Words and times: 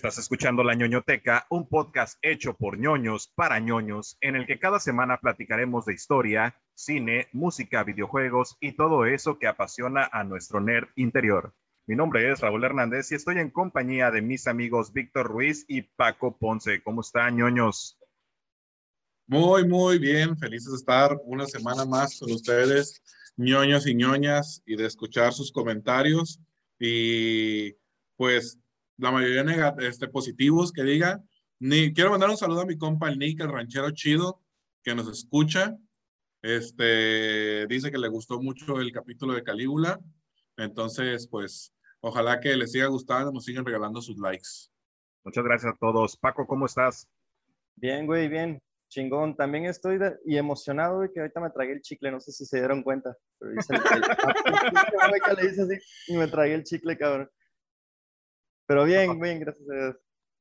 Estás 0.00 0.16
escuchando 0.16 0.64
La 0.64 0.74
ñoñoteca, 0.74 1.46
un 1.50 1.68
podcast 1.68 2.16
hecho 2.22 2.54
por 2.54 2.78
ñoños 2.78 3.30
para 3.34 3.60
ñoños, 3.60 4.16
en 4.22 4.34
el 4.34 4.46
que 4.46 4.58
cada 4.58 4.80
semana 4.80 5.18
platicaremos 5.20 5.84
de 5.84 5.92
historia, 5.92 6.58
cine, 6.72 7.28
música, 7.32 7.84
videojuegos 7.84 8.56
y 8.60 8.72
todo 8.72 9.04
eso 9.04 9.38
que 9.38 9.46
apasiona 9.46 10.08
a 10.10 10.24
nuestro 10.24 10.62
nerd 10.62 10.88
interior. 10.96 11.52
Mi 11.86 11.96
nombre 11.96 12.32
es 12.32 12.40
Raúl 12.40 12.64
Hernández 12.64 13.12
y 13.12 13.16
estoy 13.16 13.40
en 13.40 13.50
compañía 13.50 14.10
de 14.10 14.22
mis 14.22 14.46
amigos 14.46 14.94
Víctor 14.94 15.26
Ruiz 15.26 15.66
y 15.68 15.82
Paco 15.82 16.34
Ponce. 16.34 16.82
¿Cómo 16.82 17.02
están, 17.02 17.36
ñoños? 17.36 17.98
Muy, 19.26 19.68
muy 19.68 19.98
bien. 19.98 20.34
Felices 20.38 20.70
de 20.70 20.78
estar 20.78 21.20
una 21.26 21.44
semana 21.44 21.84
más 21.84 22.18
con 22.18 22.32
ustedes, 22.32 23.02
ñoños 23.36 23.86
y 23.86 23.94
ñoñas, 23.94 24.62
y 24.64 24.76
de 24.76 24.86
escuchar 24.86 25.34
sus 25.34 25.52
comentarios. 25.52 26.40
Y 26.78 27.74
pues 28.16 28.59
la 29.00 29.10
mayoría 29.10 29.74
este, 29.80 30.08
positivos 30.08 30.72
que 30.72 30.82
diga. 30.82 31.22
Ni, 31.58 31.92
quiero 31.92 32.10
mandar 32.10 32.30
un 32.30 32.36
saludo 32.36 32.60
a 32.62 32.66
mi 32.66 32.78
compa 32.78 33.08
el 33.08 33.18
Nick, 33.18 33.40
el 33.40 33.52
ranchero 33.52 33.90
chido, 33.90 34.42
que 34.82 34.94
nos 34.94 35.08
escucha. 35.08 35.76
Este, 36.42 37.66
dice 37.66 37.90
que 37.90 37.98
le 37.98 38.08
gustó 38.08 38.40
mucho 38.40 38.80
el 38.80 38.92
capítulo 38.92 39.34
de 39.34 39.42
Calígula. 39.42 40.00
Entonces, 40.56 41.26
pues, 41.28 41.74
ojalá 42.00 42.40
que 42.40 42.56
les 42.56 42.72
siga 42.72 42.86
gustando, 42.86 43.32
nos 43.32 43.44
sigan 43.44 43.64
regalando 43.64 44.00
sus 44.00 44.18
likes. 44.18 44.70
Muchas 45.24 45.44
gracias 45.44 45.74
a 45.74 45.76
todos. 45.78 46.16
Paco, 46.16 46.46
¿cómo 46.46 46.66
estás? 46.66 47.08
Bien, 47.76 48.06
güey, 48.06 48.28
bien. 48.28 48.60
Chingón. 48.88 49.36
También 49.36 49.66
estoy 49.66 49.98
y 50.26 50.36
emocionado, 50.36 50.96
güey, 50.96 51.12
que 51.12 51.20
ahorita 51.20 51.40
me 51.40 51.50
tragué 51.50 51.72
el 51.72 51.82
chicle. 51.82 52.10
No 52.10 52.20
sé 52.20 52.32
si 52.32 52.44
se 52.44 52.58
dieron 52.58 52.82
cuenta. 52.82 53.16
Pero 53.38 53.52
le 53.52 53.56
dice 55.48 55.62
así 55.62 55.78
y 56.08 56.16
me 56.16 56.26
tragué 56.26 56.54
el 56.54 56.64
chicle, 56.64 56.98
cabrón. 56.98 57.30
Pero 58.70 58.84
bien, 58.84 59.18
bien, 59.18 59.40
gracias 59.40 59.68
a 59.68 59.74
Dios. 59.74 59.96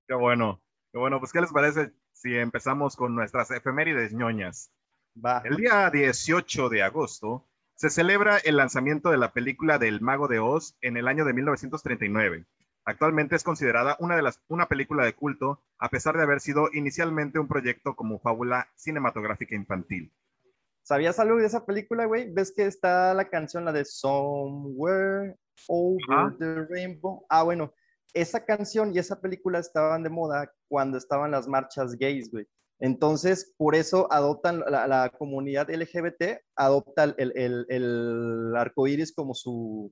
Qué 0.08 0.14
bueno. 0.14 0.62
Qué 0.92 1.00
bueno, 1.00 1.18
pues 1.18 1.34
¿qué 1.34 1.42
les 1.42 1.52
parece 1.52 1.94
si 2.14 2.38
empezamos 2.38 2.96
con 2.96 3.16
nuestras 3.16 3.50
efemérides 3.50 4.14
ñoñas? 4.14 4.72
Va. 5.18 5.42
El 5.44 5.56
día 5.56 5.90
18 5.90 6.70
de 6.70 6.84
agosto 6.84 7.48
se 7.74 7.90
celebra 7.90 8.38
el 8.38 8.58
lanzamiento 8.58 9.10
de 9.10 9.18
la 9.18 9.34
película 9.34 9.80
del 9.80 10.00
Mago 10.02 10.28
de 10.28 10.38
Oz 10.38 10.78
en 10.82 10.96
el 10.96 11.08
año 11.08 11.26
de 11.26 11.34
1939. 11.34 12.46
Actualmente 12.86 13.36
es 13.36 13.44
considerada 13.44 13.98
una, 14.00 14.16
de 14.16 14.22
las, 14.22 14.40
una 14.48 14.68
película 14.68 15.04
de 15.04 15.16
culto, 15.16 15.64
a 15.80 15.90
pesar 15.90 16.16
de 16.16 16.22
haber 16.22 16.40
sido 16.40 16.70
inicialmente 16.72 17.40
un 17.40 17.48
proyecto 17.48 17.96
como 17.96 18.20
fábula 18.20 18.70
cinematográfica 18.76 19.56
infantil. 19.56 20.14
¿Sabías 20.84 21.18
algo 21.18 21.38
de 21.38 21.48
esa 21.48 21.66
película, 21.66 22.06
güey? 22.06 22.32
¿Ves 22.32 22.54
que 22.56 22.68
está 22.68 23.12
la 23.16 23.28
canción, 23.28 23.66
la 23.66 23.72
de 23.72 23.86
Somewhere 23.86 25.36
Over 25.68 26.38
the 26.38 26.68
Rainbow? 26.70 27.26
Ah, 27.28 27.42
bueno, 27.42 27.74
esa 28.14 28.46
canción 28.46 28.94
y 28.94 29.00
esa 29.00 29.20
película 29.22 29.60
estaban 29.60 30.04
de 30.04 30.10
moda 30.10 30.52
cuando 30.68 30.98
estaban 30.98 31.32
las 31.32 31.48
marchas 31.48 31.96
gays, 31.98 32.32
güey. 32.32 32.48
Entonces, 32.82 33.54
por 33.58 33.76
eso 33.76 34.12
adoptan 34.12 34.62
la, 34.62 35.12
comunidad 35.18 35.70
LGBT, 35.70 36.42
adopta 36.56 37.04
el, 37.04 37.34
el, 37.36 37.66
el 37.68 38.54
arco 38.56 38.88
iris 38.88 39.14
como 39.14 39.34
su, 39.34 39.92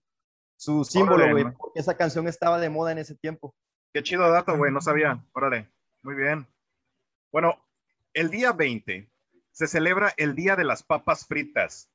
su 0.58 0.86
símbolo, 0.86 1.30
güey, 1.32 1.44
porque 1.44 1.82
esa 1.82 1.98
canción 1.98 2.28
estaba 2.28 2.60
de 2.60 2.70
moda 2.70 2.94
en 2.94 3.00
ese 3.00 3.16
tiempo. 3.16 3.54
Qué 3.94 4.04
chido 4.04 4.30
dato, 4.32 4.56
güey, 4.58 4.72
no 4.72 4.82
sabía. 4.82 5.24
Órale, 5.34 5.70
muy 6.02 6.16
bien. 6.16 6.48
Bueno, 7.32 7.62
el 8.14 8.30
día 8.30 8.54
20 8.54 9.10
se 9.52 9.68
celebra 9.68 10.14
el 10.18 10.36
Día 10.36 10.56
de 10.56 10.64
las 10.64 10.84
Papas 10.84 11.26
Fritas. 11.26 11.90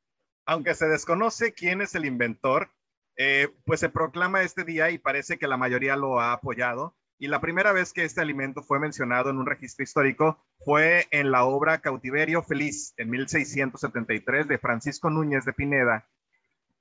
Aunque 0.46 0.74
se 0.74 0.88
desconoce 0.88 1.54
quién 1.54 1.80
es 1.80 1.94
el 1.94 2.04
inventor, 2.04 2.70
eh, 3.16 3.48
pues 3.64 3.80
se 3.80 3.88
proclama 3.88 4.42
este 4.42 4.64
día 4.64 4.90
y 4.90 4.98
parece 4.98 5.38
que 5.38 5.48
la 5.48 5.56
mayoría 5.56 5.96
lo 5.96 6.20
ha 6.20 6.32
apoyado. 6.32 6.94
Y 7.18 7.28
la 7.28 7.40
primera 7.40 7.72
vez 7.72 7.92
que 7.92 8.04
este 8.04 8.20
alimento 8.20 8.62
fue 8.62 8.80
mencionado 8.80 9.30
en 9.30 9.38
un 9.38 9.46
registro 9.46 9.84
histórico 9.84 10.44
fue 10.64 11.06
en 11.10 11.30
la 11.30 11.44
obra 11.44 11.80
Cautiverio 11.80 12.42
Feliz 12.42 12.94
en 12.96 13.10
1673 13.10 14.48
de 14.48 14.58
Francisco 14.58 15.08
Núñez 15.08 15.44
de 15.44 15.52
Pineda. 15.52 16.08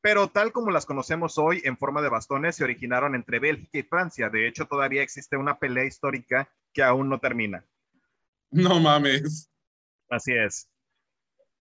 Pero 0.02 0.30
tal 0.30 0.52
como 0.52 0.72
las 0.72 0.88
conocemos 0.88 1.38
hoy 1.38 1.62
en 1.64 1.78
forma 1.78 2.02
de 2.02 2.10
bastones, 2.10 2.56
se 2.56 2.64
originaron 2.64 3.14
entre 3.14 3.38
Bélgica 3.38 3.78
y 3.78 3.84
Francia. 3.84 4.30
De 4.30 4.48
hecho, 4.48 4.66
todavía 4.66 5.04
existe 5.04 5.38
una 5.38 5.60
pelea 5.60 5.86
histórica 5.86 6.50
que 6.74 6.82
aún 6.82 7.08
no 7.08 7.20
termina. 7.20 7.64
No 8.50 8.80
mames. 8.80 9.52
Así 10.10 10.34
es. 10.34 10.68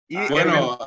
Y 0.08 0.18
bueno, 0.30 0.80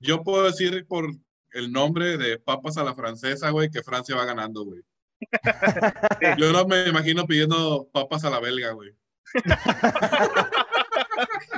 yo 0.00 0.22
puedo 0.22 0.44
decir 0.44 0.86
por 0.86 1.10
el 1.58 1.72
nombre 1.72 2.16
de 2.16 2.38
papas 2.38 2.76
a 2.78 2.84
la 2.84 2.94
francesa, 2.94 3.50
güey, 3.50 3.70
que 3.70 3.82
Francia 3.82 4.16
va 4.16 4.24
ganando, 4.24 4.64
güey. 4.64 4.82
Yo 6.38 6.52
no 6.52 6.64
me 6.66 6.88
imagino 6.88 7.26
pidiendo 7.26 7.88
papas 7.92 8.24
a 8.24 8.30
la 8.30 8.40
belga, 8.40 8.72
güey. 8.72 8.94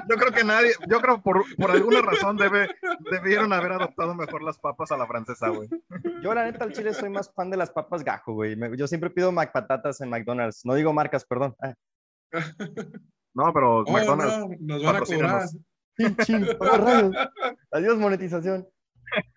Yo 0.08 0.16
creo 0.16 0.32
que 0.32 0.42
nadie, 0.42 0.72
yo 0.88 1.00
creo 1.00 1.22
por, 1.22 1.44
por 1.56 1.70
alguna 1.70 2.00
razón 2.00 2.36
debe, 2.36 2.68
debieron 3.10 3.52
haber 3.52 3.72
adoptado 3.72 4.14
mejor 4.14 4.42
las 4.42 4.58
papas 4.58 4.90
a 4.90 4.96
la 4.96 5.06
francesa, 5.06 5.48
güey. 5.50 5.68
Yo 6.22 6.34
la 6.34 6.44
neta 6.44 6.64
al 6.64 6.72
chile 6.72 6.94
soy 6.94 7.10
más 7.10 7.32
fan 7.32 7.50
de 7.50 7.56
las 7.56 7.70
papas 7.70 8.02
gajo, 8.02 8.32
güey. 8.32 8.56
Yo 8.76 8.88
siempre 8.88 9.10
pido 9.10 9.30
McPatatas 9.30 10.00
en 10.00 10.08
McDonald's. 10.08 10.64
No 10.64 10.74
digo 10.74 10.92
marcas, 10.92 11.24
perdón. 11.24 11.54
Ah. 11.62 11.74
No, 13.34 13.52
pero 13.52 13.84
McDonald's. 13.84 14.60
nos 14.60 14.82
van 14.82 14.96
a 14.96 15.00
cobrar. 15.00 15.48
Adiós, 17.70 17.98
monetización. 17.98 18.66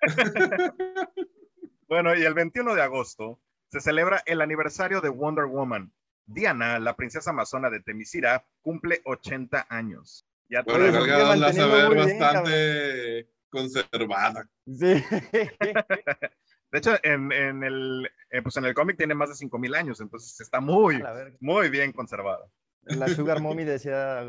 bueno, 1.88 2.16
y 2.16 2.24
el 2.24 2.34
21 2.34 2.76
de 2.76 2.82
agosto 2.82 3.40
se 3.70 3.82
celebra 3.82 4.22
el 4.26 4.42
aniversario 4.42 5.02
de 5.02 5.10
Wonder 5.10 5.46
Woman. 5.46 5.92
Diana, 6.26 6.80
la 6.80 6.96
princesa 6.96 7.32
amazona 7.32 7.70
de 7.70 7.82
Temisira, 7.82 8.46
cumple 8.62 9.02
80 9.06 9.68
años. 9.70 10.26
Ya 10.50 10.62
bueno, 10.64 11.06
la 11.06 11.36
la 11.36 11.54
se 11.54 11.66
ve 11.66 11.96
bastante 11.96 13.30
conservada. 13.50 14.50
Sí. 14.68 15.04
De 16.74 16.80
hecho, 16.80 16.96
en, 17.04 17.32
en 17.32 17.64
el, 17.64 18.10
eh, 18.32 18.42
pues 18.42 18.58
en 18.58 18.66
el 18.66 18.74
cómic 18.74 18.98
tiene 18.98 19.14
más 19.14 19.30
de 19.30 19.36
5000 19.36 19.76
años, 19.76 20.02
entonces 20.02 20.42
está 20.42 20.60
muy, 20.60 21.04
muy 21.40 21.70
bien 21.70 21.92
conservada. 21.92 22.50
La 22.82 23.08
Sugar 23.08 23.40
Mommy 23.42 23.64
decía, 23.64 24.24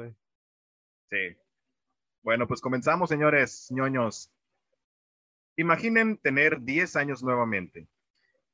Sí. 1.11 1.37
Bueno, 2.23 2.47
pues 2.47 2.61
comenzamos, 2.61 3.09
señores 3.09 3.69
ñoños. 3.71 4.31
Imaginen 5.57 6.17
tener 6.19 6.63
10 6.63 6.97
años 6.97 7.23
nuevamente. 7.23 7.89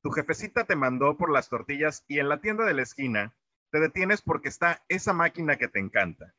Tu 0.03 0.11
jefecita 0.11 0.65
te 0.65 0.77
mandó 0.77 1.17
por 1.17 1.31
las 1.31 1.49
tortillas 1.49 2.05
y 2.09 2.19
en 2.19 2.29
la 2.29 2.41
tienda 2.41 2.65
de 2.65 2.75
la 2.75 2.83
esquina 2.83 3.35
te 3.71 3.81
detienes 3.81 4.23
porque 4.23 4.49
está 4.49 4.83
esa 4.89 5.13
máquina 5.13 5.57
que 5.57 5.69
te 5.69 5.79
encanta. 5.79 6.35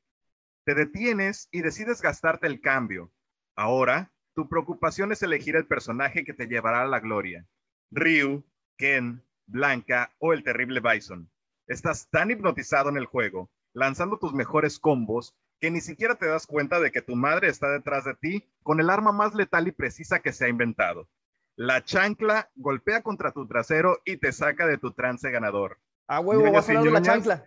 Te 0.64 0.76
detienes 0.76 1.48
y 1.52 1.62
decides 1.62 2.02
gastarte 2.02 2.46
el 2.46 2.62
cambio. 2.62 3.12
Ahora, 3.56 4.12
tu 4.36 4.48
preocupación 4.48 5.12
es 5.12 5.24
elegir 5.24 5.56
el 5.56 5.66
personaje 5.66 6.24
que 6.24 6.34
te 6.34 6.48
llevará 6.48 6.82
a 6.82 6.88
la 6.88 7.00
gloria. 7.00 7.48
Ryu, 7.90 8.44
Ken, 8.78 9.24
Blanca 9.48 10.14
o 10.20 10.34
el 10.34 10.44
terrible 10.44 10.80
Bison. 10.80 11.30
Estás 11.68 12.10
tan 12.10 12.32
hipnotizado 12.32 12.90
en 12.90 12.98
el 12.98 13.06
juego, 13.06 13.50
lanzando 13.74 14.18
tus 14.18 14.34
mejores 14.34 14.80
combos, 14.80 15.36
que 15.62 15.70
ni 15.70 15.80
siquiera 15.80 16.16
te 16.16 16.28
das 16.28 16.48
cuenta 16.48 16.80
de 16.80 16.92
que 16.92 17.04
tu 17.04 17.16
madre 17.16 17.48
está 17.48 17.70
detrás 17.70 18.04
de 18.04 18.16
ti 18.16 18.50
con 18.64 18.80
el 18.80 18.90
arma 18.90 19.12
más 19.12 19.36
letal 19.36 19.68
y 19.68 19.72
precisa 19.72 20.20
que 20.20 20.34
se 20.34 20.46
ha 20.46 20.50
inventado. 20.50 21.08
La 21.56 21.86
chancla 21.86 22.50
golpea 22.56 23.04
contra 23.04 23.32
tu 23.32 23.48
trasero 23.48 24.00
y 24.04 24.18
te 24.18 24.32
saca 24.32 24.66
de 24.66 24.80
tu 24.80 24.92
trance 24.92 25.30
ganador. 25.30 25.78
Ah, 26.08 26.20
huevo, 26.20 26.52
vas 26.52 26.68
a 26.68 26.72
hablar 26.72 26.86
de 26.86 26.92
la 26.92 27.02
chancla. 27.04 27.46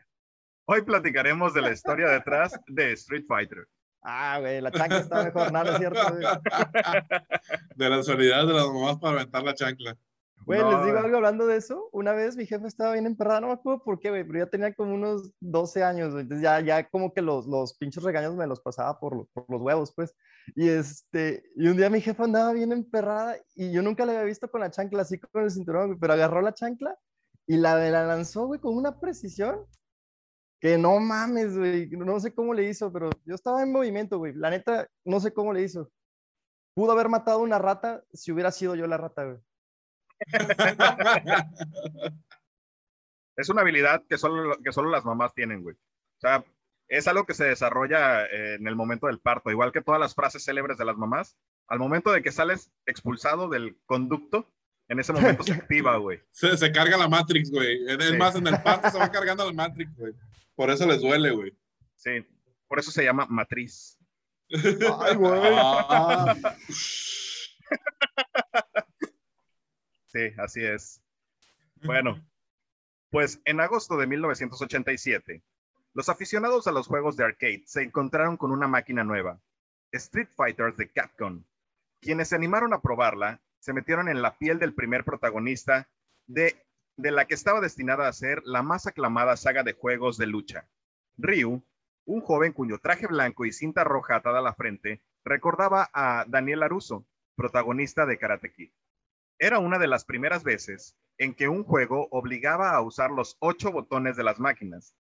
Hoy 0.67 0.83
platicaremos 0.83 1.53
de 1.55 1.63
la 1.63 1.73
historia 1.73 2.09
detrás 2.09 2.59
de 2.69 2.93
Street 2.93 3.25
Fighter. 3.27 3.67
Ah, 4.01 4.39
güey, 4.39 4.61
la 4.61 4.71
chancla 4.71 4.99
está 4.99 5.25
mejor, 5.25 5.51
nada, 5.51 5.73
es 5.73 5.79
cierto. 5.79 6.01
De 7.75 7.91
las 7.91 8.07
unidades 8.07 8.47
de 8.47 8.53
las 8.53 8.67
mamás 8.67 8.99
para 8.99 9.17
aventar 9.17 9.43
la 9.43 9.55
chancla. 9.55 9.97
Güey, 10.47 10.61
les 10.63 10.85
digo 10.85 10.99
algo 10.99 11.17
hablando 11.17 11.47
de 11.47 11.57
eso. 11.57 11.89
Una 11.93 12.13
vez 12.13 12.37
mi 12.37 12.45
jefe 12.45 12.67
estaba 12.67 12.93
bien 12.93 13.07
emperrada, 13.07 13.41
no 13.41 13.47
me 13.49 13.53
acuerdo 13.55 13.83
por 13.83 13.99
qué, 13.99 14.11
güey, 14.11 14.25
pero 14.25 14.41
ya 14.41 14.51
tenía 14.51 14.75
como 14.75 14.95
unos 14.95 15.33
12 15.41 15.83
años, 15.83 16.15
Entonces 16.15 16.43
ya, 16.43 16.61
ya 16.61 16.89
como 16.89 17.15
que 17.15 17.23
los, 17.23 17.47
los 17.47 17.77
pinches 17.79 18.03
regaños 18.03 18.35
me 18.35 18.47
los 18.47 18.61
pasaba 18.61 18.99
por, 19.01 19.27
por, 19.33 19.45
los 19.49 19.63
huevos, 19.63 19.93
pues. 19.95 20.15
Y 20.55 20.69
este, 20.69 21.45
y 21.57 21.69
un 21.69 21.77
día 21.77 21.89
mi 21.89 22.01
jefe 22.01 22.23
andaba 22.23 22.53
bien 22.53 22.73
emperrada 22.73 23.37
y 23.55 23.73
yo 23.73 23.83
nunca 23.83 24.05
la 24.05 24.13
había 24.13 24.25
visto 24.25 24.51
con 24.51 24.61
la 24.61 24.71
chancla 24.71 25.03
así 25.03 25.19
con 25.19 25.45
el 25.45 25.51
cinturón, 25.51 25.99
pero 25.99 26.13
agarró 26.13 26.43
la 26.43 26.53
chancla 26.53 26.97
y 27.47 27.57
la, 27.57 27.77
la 27.91 28.05
lanzó, 28.05 28.47
güey, 28.47 28.61
con 28.61 28.77
una 28.77 29.01
precisión 29.01 29.67
que 30.61 30.79
no 30.79 30.99
mames, 31.01 31.57
güey. 31.57 31.89
No 31.91 32.21
sé 32.21 32.35
cómo 32.35 32.55
le 32.55 32.69
hizo, 32.69 32.93
pero 32.93 33.11
yo 33.25 33.35
estaba 33.35 33.63
en 33.63 33.73
movimiento, 33.73 34.19
güey. 34.19 34.35
La 34.35 34.51
neta, 34.51 34.89
no 35.05 35.21
sé 35.21 35.33
cómo 35.33 35.53
le 35.53 35.63
hizo. 35.63 35.91
Pudo 36.75 36.93
haber 36.93 37.09
matado 37.09 37.41
una 37.41 37.59
rata 37.59 38.03
si 38.13 38.33
hubiera 38.33 38.51
sido 38.51 38.75
yo 38.75 38.87
la 38.87 38.97
rata, 38.97 39.25
güey. 39.25 39.39
es 43.37 43.49
una 43.49 43.63
habilidad 43.63 44.03
que 44.09 44.19
solo, 44.19 44.57
que 44.63 44.73
solo 44.73 44.91
las 44.91 45.05
mamás 45.05 45.35
tienen, 45.35 45.63
güey. 45.63 45.75
O 45.77 46.21
sea, 46.21 46.45
es 46.89 47.09
algo 47.09 47.25
que 47.27 47.35
se 47.35 47.45
desarrolla 47.45 48.25
eh, 48.27 48.55
en 48.55 48.67
el 48.69 48.77
momento 48.77 49.07
del 49.09 49.19
parto, 49.21 49.51
igual 49.51 49.73
que 49.73 49.81
todas 49.83 50.01
las 50.01 50.15
frases 50.15 50.45
célebres 50.45 50.79
de 50.79 50.85
las 50.85 50.97
mamás. 50.97 51.37
Al 51.67 51.79
momento 51.79 52.13
de 52.13 52.23
que 52.23 52.31
sales 52.31 52.71
expulsado 52.87 53.49
del 53.49 53.77
conducto, 53.87 54.51
En 54.87 55.01
ese 55.01 55.15
momento 55.15 55.43
se 55.43 55.53
activa, 55.55 55.97
güey. 55.97 56.21
Se, 56.31 56.59
se 56.59 56.71
carga 56.71 56.99
la 56.99 57.09
Matrix, 57.09 57.51
güey. 57.51 57.87
Es 57.89 58.05
Sí. 58.11 58.17
más, 58.19 58.35
en 58.37 58.47
el 58.47 58.61
parque 58.63 58.91
se 58.91 58.99
va 58.99 59.11
cargando 59.13 59.47
la 59.47 59.53
Matrix, 59.53 59.97
güey. 59.97 60.13
Por 60.55 60.69
eso 60.71 60.87
les 60.87 61.01
duele, 61.01 61.31
güey. 61.31 61.57
Sí, 61.97 62.25
por 62.69 62.79
eso 62.79 62.91
se 62.91 63.03
llama 63.03 63.27
matriz. 63.31 63.99
Ay, 64.51 65.17
güey. 65.17 65.41
Ah. 65.43 66.37
Sí, 70.15 70.33
así 70.39 70.65
es. 70.65 71.03
Bueno, 71.83 72.25
pues 73.11 73.41
en 73.45 73.59
agosto 73.59 73.97
de 73.97 74.07
1987, 74.07 75.43
los 75.93 76.09
aficionados 76.09 76.69
a 76.69 76.73
los 76.73 76.87
juegos 76.87 77.17
de 77.17 77.25
arcade 77.25 77.65
se 77.67 77.83
encontraron 77.83 78.37
con 78.37 78.53
una 78.53 78.69
máquina 78.69 79.03
nueva, 79.03 79.41
Street 79.91 80.29
Fighter 80.37 80.77
de 80.77 80.89
Capcom. 80.89 81.43
Quienes 82.01 82.29
se 82.29 82.37
animaron 82.37 82.73
a 82.73 82.81
probarla 82.81 83.43
se 83.59 83.73
metieron 83.73 84.09
en 84.09 84.23
la 84.23 84.39
piel 84.39 84.61
del 84.61 84.73
primer 84.73 85.05
protagonista 85.05 85.89
de, 86.29 86.65
de 86.97 87.11
la 87.11 87.25
que 87.25 87.35
estaba 87.35 87.61
destinada 87.61 88.07
a 88.07 88.13
ser 88.13 88.41
la 88.45 88.63
más 88.63 88.87
aclamada 88.87 89.37
saga 89.37 89.65
de 89.65 89.73
juegos 89.73 90.17
de 90.17 90.29
lucha. 90.29 90.69
Ryu, 91.17 91.61
un 92.05 92.21
joven 92.21 92.53
cuyo 92.53 92.79
traje 92.79 93.09
blanco 93.09 93.47
y 93.47 93.53
cinta 93.53 93.83
roja 93.83 94.15
atada 94.15 94.39
a 94.39 94.43
la 94.43 94.55
frente, 94.55 95.03
recordaba 95.25 95.91
a 95.93 96.25
Daniel 96.29 96.63
Aruso, 96.63 97.05
protagonista 97.35 98.07
de 98.07 98.17
Karate 98.17 98.53
Kid. 98.53 98.71
Era 99.39 99.59
una 99.59 99.79
de 99.79 99.89
las 99.89 100.05
primeras 100.05 100.45
veces 100.45 100.97
en 101.19 101.35
que 101.35 101.49
un 101.49 101.65
juego 101.65 102.09
obligaba 102.11 102.71
a 102.71 102.81
usar 102.81 103.11
los 103.11 103.37
ocho 103.41 103.73
botones 103.73 104.17
de 104.17 104.25
las 104.25 104.39
máquinas. 104.39 104.95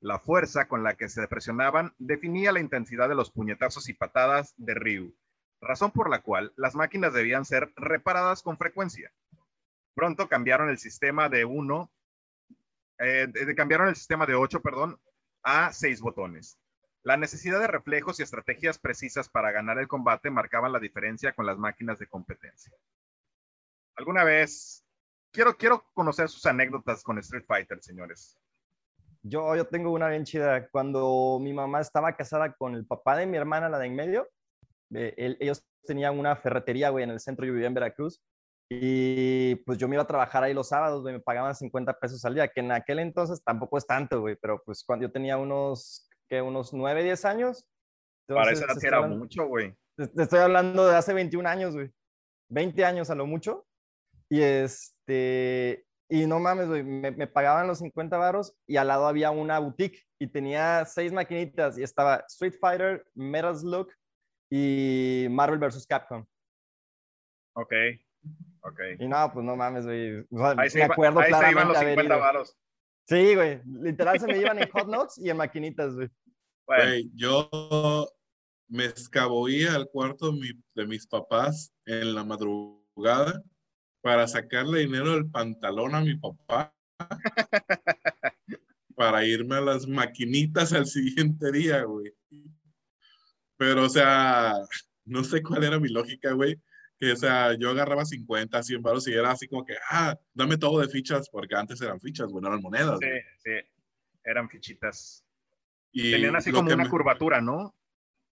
La 0.00 0.18
fuerza 0.18 0.68
con 0.68 0.82
la 0.82 0.94
que 0.94 1.08
se 1.08 1.26
presionaban 1.28 1.94
definía 1.98 2.52
la 2.52 2.60
intensidad 2.60 3.08
de 3.08 3.14
los 3.14 3.30
puñetazos 3.30 3.88
y 3.88 3.94
patadas 3.94 4.54
de 4.56 4.74
Ryu, 4.74 5.14
razón 5.60 5.90
por 5.90 6.08
la 6.08 6.22
cual 6.22 6.52
las 6.56 6.74
máquinas 6.74 7.12
debían 7.12 7.44
ser 7.44 7.72
reparadas 7.76 8.42
con 8.42 8.56
frecuencia. 8.56 9.12
Pronto 9.94 10.28
cambiaron 10.28 10.70
el 10.70 10.78
sistema 10.78 11.28
de 11.28 11.44
uno, 11.44 11.90
eh, 12.98 13.28
cambiaron 13.56 13.88
el 13.88 13.96
sistema 13.96 14.24
de 14.24 14.34
ocho, 14.34 14.62
perdón, 14.62 14.98
a 15.42 15.72
seis 15.72 16.00
botones. 16.00 16.58
La 17.02 17.16
necesidad 17.16 17.60
de 17.60 17.66
reflejos 17.66 18.20
y 18.20 18.22
estrategias 18.22 18.78
precisas 18.78 19.28
para 19.28 19.52
ganar 19.52 19.78
el 19.78 19.88
combate 19.88 20.30
marcaban 20.30 20.72
la 20.72 20.78
diferencia 20.78 21.32
con 21.32 21.44
las 21.44 21.58
máquinas 21.58 21.98
de 21.98 22.06
competencia. 22.06 22.72
¿Alguna 24.00 24.24
vez 24.24 24.82
quiero, 25.30 25.54
quiero 25.58 25.84
conocer 25.92 26.30
sus 26.30 26.46
anécdotas 26.46 27.02
con 27.02 27.18
Street 27.18 27.44
Fighter, 27.46 27.82
señores? 27.82 28.38
Yo, 29.22 29.54
yo 29.54 29.66
tengo 29.66 29.92
una 29.92 30.08
bien 30.08 30.24
chida. 30.24 30.66
Cuando 30.70 31.38
mi 31.38 31.52
mamá 31.52 31.82
estaba 31.82 32.16
casada 32.16 32.54
con 32.54 32.74
el 32.74 32.86
papá 32.86 33.14
de 33.18 33.26
mi 33.26 33.36
hermana, 33.36 33.68
la 33.68 33.78
de 33.78 33.88
en 33.88 33.94
medio, 33.94 34.26
eh, 34.94 35.12
él- 35.18 35.36
ellos 35.38 35.62
tenían 35.84 36.18
una 36.18 36.34
ferretería, 36.34 36.88
güey, 36.88 37.04
en 37.04 37.10
el 37.10 37.20
centro. 37.20 37.44
Yo 37.44 37.52
vivía 37.52 37.66
en 37.66 37.74
Veracruz. 37.74 38.22
Y 38.70 39.56
pues 39.66 39.76
yo 39.76 39.86
me 39.86 39.96
iba 39.96 40.04
a 40.04 40.06
trabajar 40.06 40.44
ahí 40.44 40.54
los 40.54 40.68
sábados, 40.68 41.02
güey, 41.02 41.12
me 41.12 41.20
pagaban 41.20 41.54
50 41.54 41.98
pesos 41.98 42.24
al 42.24 42.34
día, 42.36 42.48
que 42.48 42.60
en 42.60 42.72
aquel 42.72 43.00
entonces 43.00 43.42
tampoco 43.44 43.76
es 43.76 43.86
tanto, 43.86 44.20
güey, 44.22 44.36
pero 44.36 44.62
pues 44.64 44.82
cuando 44.82 45.06
yo 45.08 45.12
tenía 45.12 45.36
unos, 45.36 46.08
que 46.26 46.40
unos 46.40 46.72
9, 46.72 47.02
10 47.02 47.22
años. 47.26 47.66
Para 48.26 48.52
entonces, 48.52 48.66
sí 48.66 48.72
estoy 48.74 48.88
era 48.88 48.96
hablando- 48.98 49.18
mucho, 49.18 49.46
güey. 49.46 49.76
te, 49.96 50.06
te 50.08 50.22
estoy 50.22 50.38
hablando 50.38 50.86
de 50.88 50.96
hace 50.96 51.12
21 51.12 51.46
años, 51.46 51.74
güey. 51.74 51.90
20 52.48 52.82
años 52.86 53.10
a 53.10 53.14
lo 53.14 53.26
mucho. 53.26 53.66
Y 54.30 54.42
este, 54.42 55.84
y 56.08 56.26
no 56.26 56.38
mames, 56.38 56.68
güey, 56.68 56.82
me, 56.84 57.10
me 57.10 57.26
pagaban 57.26 57.66
los 57.66 57.78
50 57.78 58.16
varos 58.16 58.54
y 58.66 58.76
al 58.76 58.88
lado 58.88 59.06
había 59.06 59.30
una 59.30 59.58
boutique 59.58 60.06
y 60.20 60.28
tenía 60.28 60.84
seis 60.86 61.12
maquinitas 61.12 61.76
y 61.78 61.82
estaba 61.82 62.24
Street 62.28 62.54
Fighter, 62.60 63.04
Metal 63.14 63.56
Slug 63.56 63.88
y 64.50 65.26
Marvel 65.30 65.58
vs. 65.58 65.86
Capcom. 65.86 66.24
Ok, 67.54 67.72
ok. 68.62 68.80
Y 69.00 69.08
no, 69.08 69.32
pues 69.32 69.44
no 69.44 69.56
mames, 69.56 69.84
güey. 69.84 70.20
O 70.30 70.38
sea, 70.38 70.54
Ahí 70.58 70.70
se, 70.70 70.78
me 70.78 70.84
iba- 70.84 70.94
acuerdo 70.94 71.20
ahí 71.20 71.24
se 71.24 71.30
iban 71.30 71.40
claramente 71.40 71.68
los 71.72 71.76
haber 71.82 71.90
50 71.94 72.14
ido. 72.14 72.20
varos. 72.24 72.56
Sí, 73.08 73.34
güey. 73.34 73.60
Literal 73.64 74.20
se 74.20 74.26
me 74.28 74.38
iban 74.38 74.58
en 74.60 74.70
Hot 74.70 74.86
Notes 74.88 75.18
y 75.18 75.30
en 75.30 75.36
maquinitas, 75.36 75.94
güey. 75.94 76.08
Güey, 76.66 77.10
yo 77.14 77.50
me 78.68 78.84
escabullía 78.84 79.74
al 79.74 79.88
cuarto 79.88 80.30
de 80.74 80.86
mis 80.86 81.06
papás 81.08 81.72
en 81.86 82.14
la 82.14 82.22
madrugada 82.24 83.42
para 84.00 84.26
sacarle 84.28 84.80
dinero 84.80 85.12
del 85.14 85.30
pantalón 85.30 85.94
a 85.94 86.00
mi 86.00 86.14
papá 86.16 86.74
para 88.94 89.24
irme 89.24 89.56
a 89.56 89.60
las 89.60 89.86
maquinitas 89.86 90.72
al 90.72 90.86
siguiente 90.86 91.50
día, 91.52 91.82
güey. 91.84 92.12
Pero, 93.56 93.84
o 93.84 93.88
sea, 93.88 94.54
no 95.04 95.24
sé 95.24 95.42
cuál 95.42 95.64
era 95.64 95.78
mi 95.78 95.88
lógica, 95.88 96.32
güey. 96.32 96.60
Que, 96.98 97.12
o 97.12 97.16
sea, 97.16 97.54
yo 97.58 97.70
agarraba 97.70 98.04
50, 98.04 98.62
100 98.62 98.82
baros 98.82 99.08
y 99.08 99.12
era 99.14 99.30
así 99.30 99.48
como 99.48 99.64
que, 99.64 99.74
ah, 99.90 100.18
dame 100.34 100.58
todo 100.58 100.80
de 100.80 100.88
fichas, 100.88 101.28
porque 101.30 101.54
antes 101.54 101.80
eran 101.80 102.00
fichas, 102.00 102.28
güey, 102.28 102.42
no 102.42 102.48
eran 102.48 102.60
monedas. 102.62 102.98
sí, 103.00 103.06
güey. 103.08 103.22
sí. 103.42 103.68
Eran 104.22 104.48
fichitas. 104.50 105.24
Y 105.92 106.10
Tenían 106.12 106.36
así 106.36 106.52
como 106.52 106.70
una 106.72 106.84
me- 106.84 106.90
curvatura, 106.90 107.40
¿no? 107.40 107.74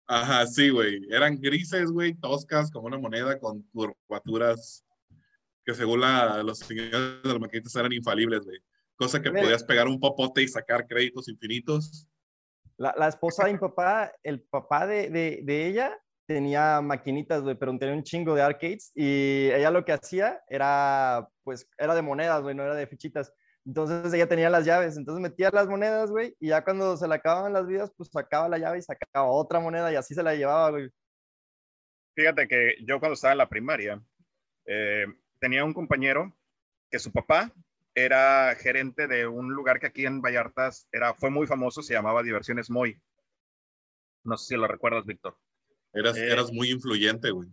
Ajá, 0.09 0.47
sí, 0.47 0.69
güey. 0.69 1.07
Eran 1.11 1.41
grises, 1.41 1.91
güey, 1.91 2.15
toscas, 2.15 2.71
como 2.71 2.87
una 2.89 2.99
moneda 2.99 3.39
con 3.39 3.63
curvaturas 3.73 4.85
que 5.67 5.75
según 5.75 6.01
la, 6.01 6.43
los 6.45 6.61
señores 6.61 7.23
de 7.23 7.29
las 7.29 7.41
maquinitas 7.41 7.75
eran 7.75 7.93
infalibles, 7.93 8.45
güey. 8.45 8.59
Cosa 8.95 9.21
que 9.21 9.31
Mira. 9.31 9.43
podías 9.43 9.65
pegar 9.65 9.89
un 9.89 9.99
popote 9.99 10.41
y 10.41 10.49
sacar 10.49 10.87
créditos 10.87 11.29
infinitos. 11.29 12.09
La, 12.79 12.95
la 12.97 13.09
esposa 13.09 13.45
de 13.45 13.53
mi 13.53 13.59
papá, 13.59 14.13
el 14.23 14.41
papá 14.43 14.87
de, 14.87 15.11
de, 15.11 15.41
de 15.43 15.67
ella, 15.67 15.99
tenía 16.27 16.81
maquinitas, 16.81 17.43
güey, 17.43 17.57
pero 17.57 17.77
tenía 17.79 17.95
un 17.95 18.05
chingo 18.05 18.35
de 18.35 18.43
arcades 18.43 18.93
y 18.95 19.51
ella 19.51 19.71
lo 19.71 19.85
que 19.85 19.93
hacía 19.93 20.41
era, 20.49 21.29
pues, 21.43 21.69
era 21.79 21.95
de 21.95 22.03
monedas, 22.03 22.43
güey, 22.43 22.55
no 22.55 22.63
era 22.63 22.75
de 22.75 22.87
fichitas. 22.87 23.33
Entonces 23.65 24.15
ella 24.15 24.29
tenía 24.29 24.49
las 24.49 24.65
llaves, 24.65 24.97
entonces 24.97 25.21
metía 25.21 25.51
las 25.53 25.67
monedas, 25.67 26.11
güey, 26.11 26.37
y 26.39 26.49
ya 26.49 26.63
cuando 26.63 26.97
se 26.97 27.09
le 27.09 27.15
acababan 27.17 27.53
las 27.53 27.67
vidas, 27.67 27.93
pues 27.97 28.09
sacaba 28.13 28.49
la 28.49 28.59
llave 28.59 28.79
y 28.79 28.83
sacaba 28.83 29.27
otra 29.27 29.59
moneda 29.59 29.91
y 29.93 29.97
así 29.97 30.15
se 30.15 30.23
la 30.23 30.35
llevaba, 30.37 30.71
güey. 30.71 30.89
Fíjate 32.15 32.47
que 32.47 32.77
yo 32.87 33.01
cuando 33.01 33.15
estaba 33.15 33.33
en 33.33 33.39
la 33.39 33.49
primaria, 33.49 34.01
eh, 34.67 35.07
tenía 35.41 35.65
un 35.65 35.75
compañero 35.75 36.37
que 36.91 36.99
su 36.99 37.12
papá 37.12 37.53
era 37.94 38.55
gerente 38.56 39.06
de 39.09 39.27
un 39.27 39.53
lugar 39.53 39.81
que 39.81 39.87
aquí 39.87 40.05
en 40.06 40.20
Vallartas 40.20 40.87
era, 40.93 41.15
fue 41.15 41.31
muy 41.31 41.46
famoso, 41.46 41.82
se 41.82 41.94
llamaba 41.94 42.22
Diversiones 42.22 42.69
Moy. 42.70 43.01
No 44.25 44.37
sé 44.37 44.55
si 44.55 44.56
lo 44.56 44.67
recuerdas, 44.67 45.06
Víctor. 45.06 45.37
Eras, 45.93 46.17
Eh. 46.17 46.31
eras 46.32 46.53
muy 46.53 46.70
influyente, 46.70 47.31
güey. 47.31 47.49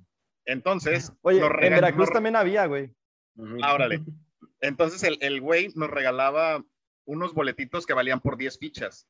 Entonces, 0.46 1.12
Oye, 1.22 1.40
nos 1.40 1.50
en 1.52 1.56
regal- 1.56 1.76
Veracruz 1.76 2.08
nos- 2.08 2.14
también 2.14 2.36
había, 2.36 2.66
güey. 2.66 2.94
Ah, 3.62 3.74
órale. 3.74 4.02
Entonces 4.60 5.04
el, 5.04 5.18
el 5.22 5.40
güey 5.42 5.72
nos 5.76 5.90
regalaba 5.90 6.64
unos 7.06 7.34
boletitos 7.34 7.86
que 7.86 7.94
valían 7.94 8.20
por 8.22 8.38
10 8.38 8.58
fichas. 8.60 9.08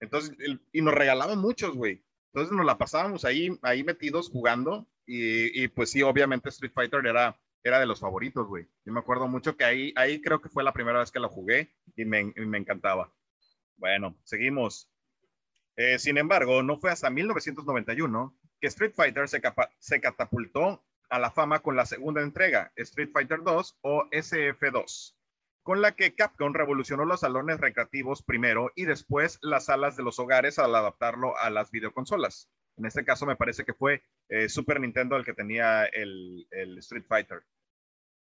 Entonces, 0.00 0.34
el- 0.38 0.60
y 0.72 0.82
nos 0.82 0.94
regalaba 0.94 1.34
muchos, 1.36 1.74
güey. 1.74 2.02
Entonces 2.34 2.56
nos 2.56 2.64
la 2.66 2.78
pasábamos 2.78 3.24
ahí, 3.24 3.58
ahí 3.62 3.84
metidos 3.84 4.28
jugando 4.30 4.86
y, 5.06 5.62
y, 5.62 5.68
pues 5.68 5.90
sí, 5.90 6.02
obviamente 6.02 6.48
Street 6.48 6.72
Fighter 6.74 7.06
era, 7.06 7.38
era 7.64 7.78
de 7.80 7.86
los 7.86 8.00
favoritos, 8.00 8.46
güey. 8.46 8.66
Yo 8.84 8.92
me 8.92 9.00
acuerdo 9.00 9.28
mucho 9.28 9.56
que 9.56 9.64
ahí, 9.64 9.92
ahí 9.96 10.20
creo 10.20 10.40
que 10.40 10.48
fue 10.48 10.64
la 10.64 10.72
primera 10.72 10.98
vez 11.00 11.10
que 11.10 11.20
lo 11.20 11.28
jugué 11.28 11.72
y 11.96 12.04
me, 12.04 12.32
y 12.36 12.40
me 12.46 12.58
encantaba. 12.58 13.12
Bueno, 13.76 14.16
seguimos. 14.24 14.88
Eh, 15.76 15.98
sin 15.98 16.18
embargo, 16.18 16.62
no 16.62 16.78
fue 16.78 16.90
hasta 16.90 17.10
1991 17.10 18.36
que 18.60 18.66
Street 18.68 18.92
Fighter 18.94 19.28
se, 19.28 19.40
capa- 19.40 19.70
se 19.78 20.00
catapultó 20.00 20.84
a 21.08 21.18
la 21.18 21.30
fama 21.30 21.60
con 21.60 21.76
la 21.76 21.86
segunda 21.86 22.22
entrega, 22.22 22.72
Street 22.76 23.10
Fighter 23.12 23.42
2 23.42 23.78
o 23.82 24.04
SF2, 24.10 25.14
con 25.62 25.80
la 25.82 25.92
que 25.94 26.14
Capcom 26.14 26.52
revolucionó 26.54 27.04
los 27.04 27.20
salones 27.20 27.60
recreativos 27.60 28.22
primero 28.22 28.70
y 28.76 28.84
después 28.84 29.38
las 29.42 29.66
salas 29.66 29.96
de 29.96 30.02
los 30.04 30.18
hogares 30.18 30.58
al 30.58 30.74
adaptarlo 30.74 31.36
a 31.38 31.50
las 31.50 31.70
videoconsolas. 31.70 32.48
En 32.76 32.86
este 32.86 33.04
caso 33.04 33.26
me 33.26 33.36
parece 33.36 33.64
que 33.64 33.74
fue 33.74 34.02
eh, 34.28 34.48
Super 34.48 34.80
Nintendo 34.80 35.16
el 35.16 35.24
que 35.24 35.34
tenía 35.34 35.84
el, 35.84 36.46
el 36.50 36.78
Street 36.78 37.04
Fighter 37.06 37.42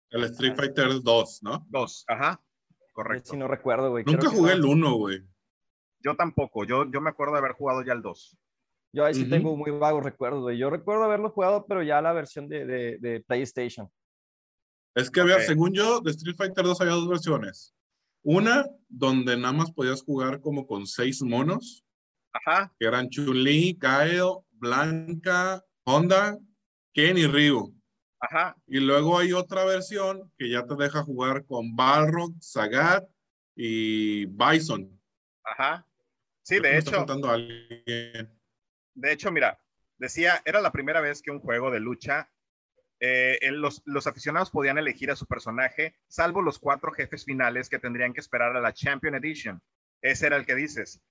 El 0.10 0.24
Street 0.25 0.56
Fighter 0.56 1.01
2, 1.01 1.44
¿no? 1.44 1.65
2. 1.70 2.06
Ajá, 2.08 2.42
correcto. 2.92 3.32
sí 3.32 3.38
no 3.38 3.48
recuerdo, 3.48 3.92
güey. 3.92 4.04
Nunca 4.06 4.30
jugué 4.30 4.54
el 4.54 4.63
1, 4.65 4.96
güey. 4.96 5.24
Yo 6.00 6.15
tampoco, 6.15 6.65
yo, 6.65 6.89
yo 6.92 7.01
me 7.01 7.10
acuerdo 7.10 7.34
de 7.34 7.39
haber 7.39 7.54
jugado 7.54 7.84
ya 7.84 7.94
el 7.94 8.01
2. 8.01 8.38
Yo 8.94 9.04
ahí 9.06 9.13
sí 9.13 9.22
Ujú. 9.22 9.30
tengo 9.30 9.56
muy 9.58 9.72
vagos 9.72 10.04
recuerdos, 10.04 10.42
güey. 10.44 10.58
Yo 10.58 10.70
recuerdo 10.70 11.04
haberlo 11.04 11.30
jugado, 11.32 11.65
pero 11.68 11.82
ya 11.84 12.01
la 12.01 12.13
versión 12.13 12.48
de, 12.48 12.65
de, 12.65 12.98
de 13.00 13.22
PlayStation. 13.22 13.89
Es 14.96 15.10
que 15.12 15.20
había, 15.22 15.36
Ok. 15.36 15.42
según 15.42 15.74
yo, 15.74 16.00
de 16.00 16.12
Street 16.12 16.36
Fighter 16.38 16.63
2 16.63 16.80
había 16.82 16.94
dos 16.94 17.08
versiones. 17.10 17.75
Una 18.24 18.65
donde 18.88 19.36
nada 19.38 19.54
más 19.54 19.72
podías 19.72 20.01
jugar 20.01 20.39
como 20.42 20.65
con 20.65 20.88
seis 20.88 21.22
monos, 21.22 21.85
Ajá, 22.36 22.74
que 22.77 22.86
eran 22.86 23.10
Chun-Li, 23.10 23.80
Blanca, 24.51 25.63
Honda, 25.86 26.38
Ken 26.94 27.18
y 27.18 27.27
Ryu. 27.27 27.74
ajá, 28.20 28.58
Y 28.68 28.80
luego 28.80 29.18
hay 29.18 29.32
otra 29.32 29.63
versión 29.63 30.32
que 30.38 30.50
ya 30.50 30.65
te 30.65 30.75
deja 30.75 31.01
jugar 31.04 31.46
con 31.46 31.75
Balrog, 31.75 32.34
Sagat 32.42 33.08
y 33.56 34.25
Bison. 34.25 35.00
ajá. 35.44 35.88
Sí, 36.44 36.60
de 36.60 36.77
hecho. 36.77 37.06
De 38.94 39.12
hecho, 39.12 39.32
mira, 39.32 39.60
decía, 39.98 40.42
era 40.46 40.62
la 40.62 40.72
primera 40.72 41.01
vez 41.01 41.22
que 41.22 41.32
un 41.32 41.39
juego 41.39 41.72
de 41.72 41.80
lucha 41.80 42.30
eh, 43.00 43.39
los, 43.51 43.82
los, 43.86 44.08
aficionados 44.08 44.51
podían 44.51 44.77
elegir 44.77 45.12
a 45.12 45.15
su 45.15 45.25
personaje, 45.25 45.96
salvo 46.08 46.42
los 46.42 46.60
cuatro 46.60 46.92
jefes 46.92 47.25
finales 47.25 47.70
que 47.70 47.80
tendrían 47.80 48.13
que 48.13 48.22
esperar 48.22 48.56
a 48.56 48.62
la 48.62 48.74
Champion 48.74 49.15
Edition. 49.15 49.62
Ese 50.01 50.27
era 50.27 50.38
el 50.38 50.46
que 50.46 50.56
dices. 50.56 51.01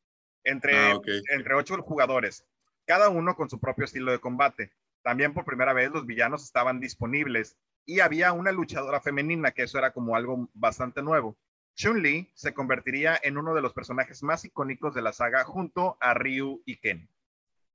Entre, 0.44 0.76
ah, 0.76 1.00
entre 1.30 1.54
ocho 1.54 1.76
jugadores, 1.82 2.46
cada 2.86 3.08
uno 3.08 3.34
con 3.34 3.48
su 3.48 3.58
propio 3.58 3.84
estilo 3.84 4.12
de 4.12 4.20
combate. 4.20 4.72
También 5.02 5.34
por 5.34 5.44
primera 5.44 5.72
vez 5.72 5.90
los 5.90 6.06
villanos 6.06 6.44
estaban 6.44 6.80
disponibles 6.80 7.56
y 7.86 8.00
había 8.00 8.32
una 8.32 8.52
luchadora 8.52 9.00
femenina, 9.00 9.52
que 9.52 9.62
eso 9.62 9.78
era 9.78 9.92
como 9.92 10.16
algo 10.16 10.48
bastante 10.54 11.02
nuevo. 11.02 11.36
Chun-Li 11.76 12.30
se 12.34 12.54
convertiría 12.54 13.18
en 13.22 13.36
uno 13.36 13.54
de 13.54 13.62
los 13.62 13.72
personajes 13.72 14.22
más 14.22 14.44
icónicos 14.44 14.94
de 14.94 15.02
la 15.02 15.12
saga 15.12 15.44
junto 15.44 15.96
a 16.00 16.14
Ryu 16.14 16.62
y 16.64 16.76
Ken. 16.76 17.08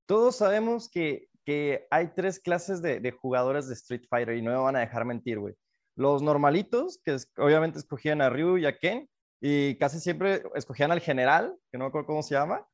Todos 0.05 0.37
sabemos 0.37 0.89
que, 0.89 1.29
que 1.45 1.85
hay 1.91 2.11
tres 2.15 2.39
clases 2.39 2.81
de, 2.81 2.99
de, 2.99 3.11
jugadores 3.11 3.67
de 3.67 3.73
Street 3.73 4.03
Fighter 4.09 4.35
y 4.35 4.41
no 4.41 4.51
me 4.51 4.57
van 4.57 4.75
a 4.75 4.79
dejar 4.79 5.05
mentir, 5.05 5.39
güey. 5.39 5.55
Los 5.95 6.21
normalitos, 6.21 6.99
que 7.03 7.17
obviamente 7.37 7.77
escogían 7.77 8.21
a 8.21 8.29
Ryu 8.29 8.57
y 8.57 8.65
a 8.65 8.77
Ken, 8.77 9.09
y 9.41 9.75
casi 9.77 9.99
siempre 9.99 10.43
escogían 10.55 10.91
al 10.91 11.01
general, 11.01 11.57
que 11.71 11.77
no 11.77 11.85
me 11.85 11.89
acuerdo 11.89 12.07
cómo 12.07 12.23
se 12.23 12.35
llama, 12.35 12.67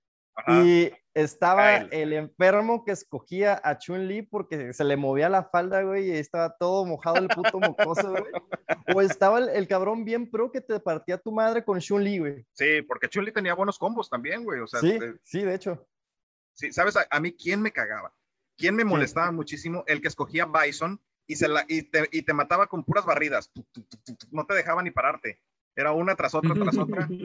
y 0.47 0.91
estaba 1.13 1.77
el 1.77 2.11
enfermo 2.13 2.83
que 2.83 2.91
escogía 2.91 3.59
a 3.63 3.77
Chun-Li 3.77 4.23
porque 4.23 4.73
se 4.73 4.83
le 4.83 4.97
movía 4.97 5.29
la 5.29 5.45
falda, 5.45 5.81
güey, 5.81 6.09
y 6.09 6.11
estaba 6.11 6.57
todo 6.57 6.85
mojado 6.85 7.17
el 7.17 7.29
puto 7.29 7.59
mocoso, 7.59 8.11
güey. 8.11 8.23
O 8.95 9.01
estaba 9.01 9.39
el, 9.39 9.67
cabrón 9.67 10.05
bien 10.05 10.29
pro 10.29 10.51
que 10.51 10.61
te 10.61 10.79
partía 10.79 11.17
tu 11.17 11.31
madre 11.31 11.63
con 11.63 11.79
Chun-Li, 11.79 12.19
güey. 12.19 12.45
Sí, 12.53 12.83
porque 12.83 13.09
Chun-Li 13.09 13.31
tenía 13.31 13.55
buenos 13.55 13.79
combos 13.79 14.09
también, 14.09 14.43
güey. 14.43 14.59
O 14.59 14.67
sea, 14.67 14.79
sí, 14.79 14.99
sí, 15.23 15.41
de 15.41 15.55
hecho. 15.55 15.87
Sí, 16.53 16.71
¿sabes? 16.71 16.95
A, 17.09 17.19
mí, 17.19 17.33
¿quién 17.33 17.61
me 17.61 17.71
cagaba? 17.71 18.13
¿Quién 18.57 18.75
me 18.75 18.85
molestaba 18.85 19.31
muchísimo? 19.31 19.83
El 19.87 20.01
que 20.01 20.07
escogía 20.07 20.45
Bison 20.45 21.01
y, 21.25 21.35
se 21.35 21.47
la, 21.47 21.65
y, 21.67 21.83
te, 21.83 22.07
y 22.11 22.21
te 22.21 22.33
mataba 22.33 22.67
con 22.67 22.83
puras 22.83 23.05
barridas. 23.05 23.51
No 24.31 24.45
te 24.45 24.53
dejaba 24.53 24.83
ni 24.83 24.91
pararte. 24.91 25.41
Era 25.75 25.91
una 25.91 26.15
tras 26.15 26.33
otra, 26.33 26.53
tras 26.53 26.77
otra. 26.77 27.07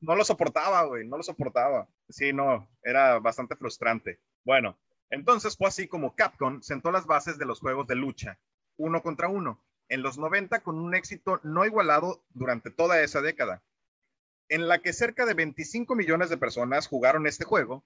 No 0.00 0.14
lo, 0.14 0.24
soportaba, 0.24 0.84
güey, 0.84 1.06
no 1.06 1.16
lo 1.16 1.22
soportaba. 1.22 1.88
Sí, 2.08 2.32
no, 2.32 2.68
era 2.82 3.18
bastante 3.18 3.56
frustrante. 3.56 4.20
Bueno, 4.44 4.78
entonces 5.10 5.56
fue 5.56 5.68
así 5.68 5.88
como 5.88 6.14
Capcom 6.14 6.62
sentó 6.62 6.92
las 6.92 7.06
bases 7.06 7.38
de 7.38 7.46
los 7.46 7.60
juegos 7.60 7.86
de 7.86 7.96
lucha, 7.96 8.38
uno 8.76 9.02
contra 9.02 9.28
uno, 9.28 9.62
en 9.88 10.02
los 10.02 10.18
90 10.18 10.60
con 10.62 10.78
un 10.78 10.94
éxito 10.94 11.40
no 11.42 11.64
igualado 11.64 12.24
durante 12.30 12.70
toda 12.70 13.00
esa 13.02 13.20
década, 13.20 13.62
en 14.48 14.68
la 14.68 14.78
que 14.78 14.92
cerca 14.92 15.26
de 15.26 15.34
25 15.34 15.96
millones 15.96 16.30
de 16.30 16.38
personas 16.38 16.86
jugaron 16.86 17.26
este 17.26 17.44
juego 17.44 17.84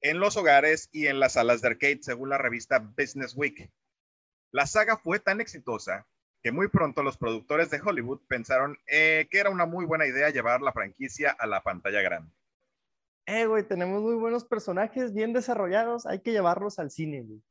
en 0.00 0.18
los 0.18 0.36
hogares 0.36 0.88
y 0.92 1.06
en 1.06 1.20
las 1.20 1.34
salas 1.34 1.60
de 1.60 1.68
arcade, 1.68 2.00
según 2.02 2.30
la 2.30 2.38
revista 2.38 2.78
Business 2.78 3.34
Week. 3.36 3.70
La 4.50 4.66
saga 4.66 4.96
fue 4.96 5.20
tan 5.20 5.40
exitosa 5.40 6.06
que 6.42 6.52
muy 6.52 6.68
pronto 6.68 7.02
los 7.02 7.16
productores 7.16 7.70
de 7.70 7.80
Hollywood 7.80 8.20
pensaron 8.26 8.78
eh, 8.86 9.28
que 9.30 9.38
era 9.38 9.50
una 9.50 9.66
muy 9.66 9.84
buena 9.84 10.06
idea 10.06 10.30
llevar 10.30 10.62
la 10.62 10.72
franquicia 10.72 11.30
a 11.38 11.46
la 11.46 11.62
pantalla 11.62 12.00
grande. 12.00 12.32
Eh, 13.26 13.46
güey, 13.46 13.62
tenemos 13.62 14.02
muy 14.02 14.14
buenos 14.14 14.44
personajes 14.44 15.12
bien 15.12 15.32
desarrollados, 15.32 16.06
hay 16.06 16.20
que 16.20 16.32
llevarlos 16.32 16.78
al 16.78 16.90
cine, 16.90 17.22
güey. 17.22 17.42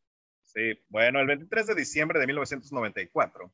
Sí, 0.43 0.81
bueno, 0.89 1.19
el 1.19 1.27
23 1.27 1.67
de 1.67 1.75
diciembre 1.75 2.19
de 2.19 2.25
1994, 2.25 3.53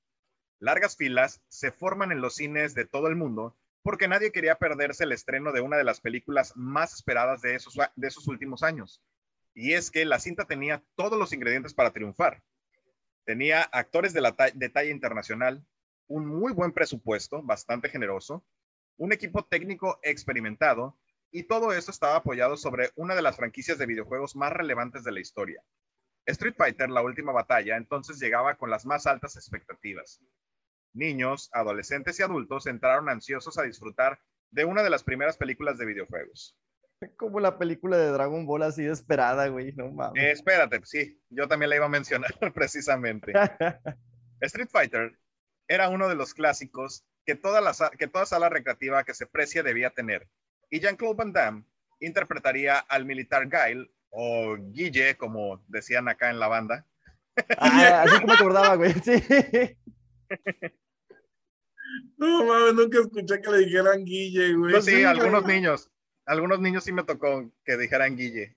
largas 0.59 0.95
filas 0.95 1.41
se 1.49 1.71
forman 1.71 2.13
en 2.13 2.21
los 2.21 2.35
cines 2.35 2.73
de 2.73 2.85
todo 2.85 3.07
el 3.07 3.17
mundo 3.17 3.57
porque 3.83 4.07
nadie 4.07 4.31
quería 4.31 4.55
perderse 4.55 5.03
el 5.03 5.11
estreno 5.11 5.51
de 5.51 5.61
una 5.61 5.77
de 5.77 5.83
las 5.83 5.99
películas 5.99 6.53
más 6.55 6.93
esperadas 6.93 7.41
de 7.41 7.55
esos, 7.55 7.77
de 7.95 8.07
esos 8.07 8.27
últimos 8.27 8.63
años. 8.63 9.03
Y 9.53 9.73
es 9.73 9.91
que 9.91 10.05
la 10.05 10.19
cinta 10.19 10.45
tenía 10.45 10.83
todos 10.95 11.19
los 11.19 11.33
ingredientes 11.33 11.73
para 11.73 11.91
triunfar 11.91 12.41
Tenía 13.25 13.63
actores 13.63 14.13
de, 14.13 14.21
la 14.21 14.35
de 14.53 14.69
talla 14.69 14.91
internacional, 14.91 15.65
un 16.07 16.27
muy 16.27 16.53
buen 16.53 16.71
presupuesto, 16.71 17.41
bastante 17.41 17.89
generoso, 17.89 18.45
un 18.97 19.11
equipo 19.11 19.43
técnico 19.45 19.99
experimentado 20.03 20.97
y 21.31 21.43
todo 21.43 21.73
eso 21.73 21.91
estaba 21.91 22.17
apoyado 22.17 22.55
sobre 22.55 22.91
una 22.95 23.15
de 23.15 23.21
las 23.21 23.35
franquicias 23.35 23.77
de 23.77 23.87
videojuegos 23.87 24.35
más 24.35 24.53
relevantes 24.53 25.03
de 25.03 25.11
la 25.11 25.19
historia. 25.19 25.63
Street 26.27 26.55
Fighter, 26.55 26.89
la 26.89 27.01
última 27.01 27.31
batalla, 27.31 27.77
entonces 27.77 28.19
llegaba 28.19 28.55
con 28.55 28.69
las 28.69 28.85
más 28.85 29.05
altas 29.05 29.35
expectativas. 29.35 30.21
Niños, 30.93 31.49
adolescentes 31.51 32.19
y 32.19 32.23
adultos 32.23 32.67
entraron 32.67 33.09
ansiosos 33.09 33.57
a 33.57 33.63
disfrutar 33.63 34.19
de 34.51 34.65
una 34.65 34.81
de 34.81 34.89
las 34.89 35.03
primeras 35.03 35.35
películas 35.35 35.77
de 35.77 35.85
videojuegos. 35.85 36.55
Como 37.17 37.39
la 37.39 37.57
película 37.57 37.97
de 37.97 38.11
Dragon 38.11 38.45
Ball 38.45 38.63
así 38.63 38.83
desesperada, 38.83 39.47
güey, 39.47 39.73
no 39.73 39.91
mames. 39.91 40.23
Eh, 40.23 40.31
espérate, 40.31 40.81
sí, 40.83 41.19
yo 41.29 41.47
también 41.47 41.69
la 41.69 41.77
iba 41.77 41.85
a 41.85 41.89
mencionar 41.89 42.31
precisamente. 42.53 43.33
Street 44.41 44.69
Fighter 44.69 45.17
era 45.67 45.89
uno 45.89 46.07
de 46.07 46.15
los 46.15 46.33
clásicos 46.33 47.05
que 47.25 47.35
toda, 47.35 47.61
la, 47.61 47.73
que 47.97 48.07
toda 48.07 48.25
sala 48.25 48.49
recreativa 48.49 49.03
que 49.03 49.13
se 49.13 49.25
precia 49.25 49.63
debía 49.63 49.89
tener. 49.89 50.27
Y 50.69 50.79
Jean-Claude 50.79 51.15
Van 51.15 51.33
Damme 51.33 51.63
interpretaría 51.99 52.77
al 52.77 53.05
militar 53.05 53.47
Guile, 53.49 53.89
o 54.09 54.55
Guille, 54.57 55.17
como 55.17 55.63
decían 55.67 56.07
acá 56.07 56.29
en 56.29 56.39
la 56.39 56.47
banda. 56.47 56.85
Ah, 57.57 58.03
así 58.03 58.21
como 58.21 58.33
acordaba, 58.33 58.75
güey, 58.75 58.93
sí. 58.93 59.13
No 62.17 62.45
mames, 62.45 62.73
nunca 62.75 62.99
escuché 62.99 63.41
que 63.41 63.51
le 63.51 63.57
dijeran 63.59 64.05
Guille, 64.05 64.53
güey. 64.53 64.71
Pues 64.71 64.85
sí, 64.85 65.03
algunos 65.03 65.45
niños 65.45 65.91
algunos 66.25 66.59
niños 66.59 66.83
sí 66.83 66.91
me 66.91 67.03
tocó 67.03 67.51
que 67.63 67.77
dijeran 67.77 68.15
Guille. 68.15 68.55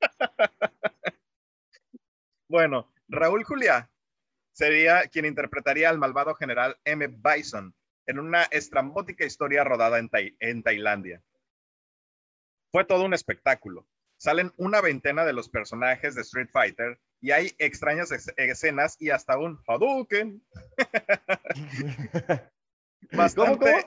bueno, 2.48 2.92
Raúl 3.08 3.44
Juliá 3.44 3.90
sería 4.52 5.08
quien 5.08 5.24
interpretaría 5.24 5.88
al 5.88 5.98
malvado 5.98 6.34
general 6.34 6.78
M. 6.84 7.06
Bison 7.08 7.74
en 8.06 8.18
una 8.18 8.44
estrambótica 8.44 9.24
historia 9.24 9.64
rodada 9.64 9.98
en, 9.98 10.10
en 10.12 10.62
Tailandia. 10.62 11.22
Fue 12.72 12.84
todo 12.84 13.04
un 13.04 13.14
espectáculo. 13.14 13.86
Salen 14.16 14.52
una 14.56 14.80
veintena 14.80 15.24
de 15.24 15.32
los 15.32 15.48
personajes 15.48 16.14
de 16.14 16.22
Street 16.22 16.50
Fighter 16.52 17.00
y 17.20 17.30
hay 17.30 17.52
extrañas 17.58 18.10
escenas 18.36 18.96
y 19.00 19.10
hasta 19.10 19.38
un 19.38 19.58
Hadouken. 19.66 20.42
Bastante, 23.12 23.86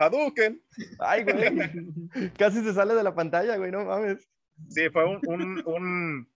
Hadouken. 0.00 0.62
Ay, 0.98 1.24
güey. 1.24 2.32
Casi 2.38 2.64
se 2.64 2.72
sale 2.72 2.94
de 2.94 3.02
la 3.02 3.14
pantalla, 3.14 3.56
güey, 3.58 3.70
no 3.70 3.84
mames. 3.84 4.26
Sí, 4.68 4.88
fue 4.90 5.04
un, 5.04 5.62
un, 5.66 6.28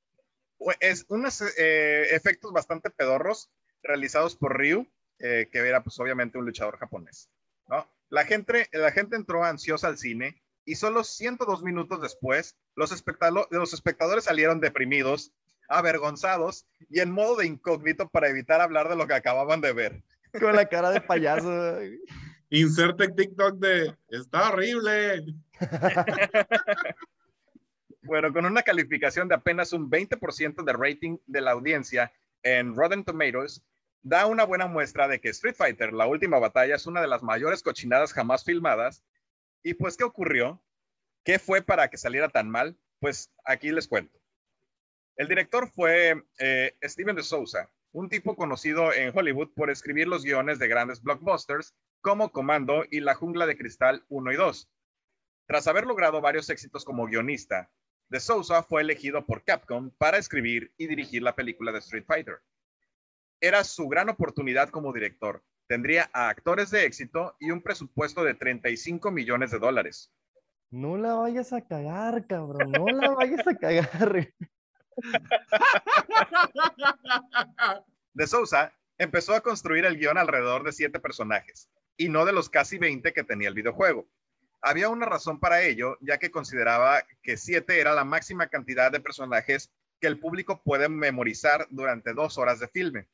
es 0.80 1.06
unos 1.08 1.42
eh, 1.58 2.14
efectos 2.14 2.52
bastante 2.52 2.90
pedorros 2.90 3.50
realizados 3.82 4.36
por 4.36 4.58
Ryu, 4.58 4.86
eh, 5.18 5.48
que 5.50 5.58
era 5.58 5.82
pues 5.82 5.98
obviamente 5.98 6.38
un 6.38 6.44
luchador 6.44 6.78
japonés, 6.78 7.30
¿no? 7.68 7.88
La 8.10 8.24
gente, 8.24 8.68
la 8.72 8.92
gente 8.92 9.16
entró 9.16 9.44
ansiosa 9.44 9.88
al 9.88 9.98
cine 9.98 10.42
y 10.64 10.76
solo 10.76 11.02
102 11.02 11.62
minutos 11.62 12.00
después 12.00 12.56
los, 12.76 12.90
los 13.50 13.72
espectadores 13.72 14.24
salieron 14.24 14.60
deprimidos, 14.60 15.32
avergonzados 15.68 16.66
y 16.90 17.00
en 17.00 17.10
modo 17.10 17.36
de 17.36 17.46
incógnito 17.46 18.08
para 18.08 18.28
evitar 18.28 18.60
hablar 18.60 18.88
de 18.88 18.96
lo 18.96 19.06
que 19.06 19.14
acababan 19.14 19.60
de 19.60 19.72
ver. 19.72 20.02
Con 20.38 20.54
la 20.54 20.68
cara 20.68 20.90
de 20.90 21.00
payaso. 21.00 21.78
Inserte 22.54 23.08
TikTok 23.08 23.56
de 23.56 23.96
está 24.10 24.50
horrible. 24.50 25.24
bueno, 28.02 28.32
con 28.32 28.44
una 28.44 28.62
calificación 28.62 29.26
de 29.26 29.34
apenas 29.34 29.72
un 29.72 29.90
20% 29.90 30.62
de 30.62 30.72
rating 30.72 31.18
de 31.26 31.40
la 31.40 31.50
audiencia 31.50 32.12
en 32.44 32.76
Rotten 32.76 33.02
Tomatoes, 33.02 33.64
da 34.02 34.26
una 34.26 34.44
buena 34.44 34.68
muestra 34.68 35.08
de 35.08 35.20
que 35.20 35.30
Street 35.30 35.56
Fighter, 35.56 35.92
la 35.92 36.06
última 36.06 36.38
batalla, 36.38 36.76
es 36.76 36.86
una 36.86 37.00
de 37.00 37.08
las 37.08 37.24
mayores 37.24 37.60
cochinadas 37.60 38.12
jamás 38.12 38.44
filmadas. 38.44 39.02
Y 39.64 39.74
pues, 39.74 39.96
¿qué 39.96 40.04
ocurrió? 40.04 40.62
¿Qué 41.24 41.40
fue 41.40 41.60
para 41.60 41.90
que 41.90 41.96
saliera 41.96 42.28
tan 42.28 42.48
mal? 42.48 42.78
Pues 43.00 43.32
aquí 43.44 43.72
les 43.72 43.88
cuento. 43.88 44.16
El 45.16 45.26
director 45.26 45.68
fue 45.68 46.22
eh, 46.38 46.76
Steven 46.84 47.16
de 47.16 47.24
Souza, 47.24 47.68
un 47.90 48.08
tipo 48.08 48.36
conocido 48.36 48.92
en 48.92 49.10
Hollywood 49.12 49.52
por 49.56 49.70
escribir 49.70 50.06
los 50.06 50.22
guiones 50.22 50.60
de 50.60 50.68
grandes 50.68 51.02
blockbusters 51.02 51.74
como 52.04 52.32
Comando 52.32 52.84
y 52.90 53.00
La 53.00 53.14
Jungla 53.14 53.46
de 53.46 53.56
Cristal 53.56 54.04
1 54.10 54.32
y 54.32 54.36
2. 54.36 54.68
Tras 55.46 55.66
haber 55.66 55.86
logrado 55.86 56.20
varios 56.20 56.50
éxitos 56.50 56.84
como 56.84 57.06
guionista, 57.06 57.70
De 58.10 58.20
Souza 58.20 58.62
fue 58.62 58.82
elegido 58.82 59.24
por 59.24 59.42
Capcom 59.42 59.90
para 59.96 60.18
escribir 60.18 60.74
y 60.76 60.86
dirigir 60.86 61.22
la 61.22 61.34
película 61.34 61.72
de 61.72 61.78
Street 61.78 62.04
Fighter. 62.06 62.42
Era 63.40 63.64
su 63.64 63.88
gran 63.88 64.10
oportunidad 64.10 64.68
como 64.68 64.92
director. 64.92 65.42
Tendría 65.66 66.10
a 66.12 66.28
actores 66.28 66.70
de 66.70 66.84
éxito 66.84 67.36
y 67.40 67.50
un 67.50 67.62
presupuesto 67.62 68.22
de 68.22 68.34
35 68.34 69.10
millones 69.10 69.50
de 69.50 69.58
dólares. 69.58 70.12
No 70.70 70.98
la 70.98 71.14
vayas 71.14 71.54
a 71.54 71.62
cagar, 71.62 72.26
cabrón. 72.26 72.70
No 72.70 72.86
la 72.86 73.14
vayas 73.14 73.46
a 73.46 73.56
cagar. 73.56 74.28
De 78.12 78.26
Souza 78.26 78.74
empezó 78.98 79.34
a 79.34 79.40
construir 79.40 79.86
el 79.86 79.96
guion 79.96 80.18
alrededor 80.18 80.64
de 80.64 80.72
siete 80.72 81.00
personajes, 81.00 81.70
y 81.96 82.08
no 82.08 82.24
de 82.24 82.32
los 82.32 82.48
casi 82.50 82.78
20 82.78 83.12
que 83.12 83.24
tenía 83.24 83.48
el 83.48 83.54
videojuego. 83.54 84.08
Había 84.60 84.88
una 84.88 85.06
razón 85.06 85.40
para 85.40 85.62
ello, 85.62 85.98
ya 86.00 86.18
que 86.18 86.30
consideraba 86.30 87.02
que 87.22 87.36
7 87.36 87.78
era 87.80 87.92
la 87.94 88.04
máxima 88.04 88.48
cantidad 88.48 88.90
de 88.90 89.00
personajes 89.00 89.70
que 90.00 90.06
el 90.06 90.18
público 90.18 90.62
puede 90.62 90.88
memorizar 90.88 91.66
durante 91.70 92.14
dos 92.14 92.38
horas 92.38 92.60
de 92.60 92.68
filme. 92.68 93.08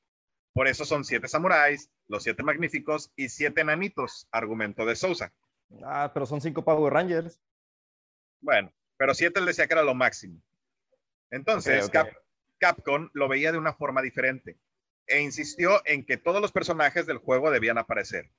Por 0.52 0.66
eso 0.68 0.84
son 0.84 1.04
siete 1.04 1.28
samuráis, 1.28 1.90
los 2.08 2.22
siete 2.24 2.42
magníficos 2.42 3.12
y 3.16 3.28
siete 3.28 3.60
enanitos, 3.60 4.26
argumento 4.32 4.84
de 4.84 4.96
Sousa. 4.96 5.32
Ah, 5.84 6.10
pero 6.12 6.26
son 6.26 6.40
cinco 6.40 6.64
Power 6.64 6.92
Rangers. 6.92 7.40
Bueno, 8.40 8.72
pero 8.96 9.14
siete 9.14 9.38
él 9.40 9.46
decía 9.46 9.66
que 9.66 9.74
era 9.74 9.82
lo 9.82 9.94
máximo. 9.94 10.40
Entonces, 11.30 11.84
Ok, 11.84 11.88
ok. 11.88 11.92
Cap- 11.92 12.16
Capcom 12.58 13.10
lo 13.12 13.28
veía 13.28 13.52
de 13.52 13.58
una 13.58 13.72
forma 13.72 14.02
diferente 14.02 14.58
e 15.06 15.20
insistió 15.20 15.80
en 15.86 16.04
que 16.04 16.16
todos 16.16 16.40
los 16.42 16.52
personajes 16.52 17.06
del 17.06 17.18
juego 17.18 17.50
debían 17.50 17.78
aparecer. 17.78 18.30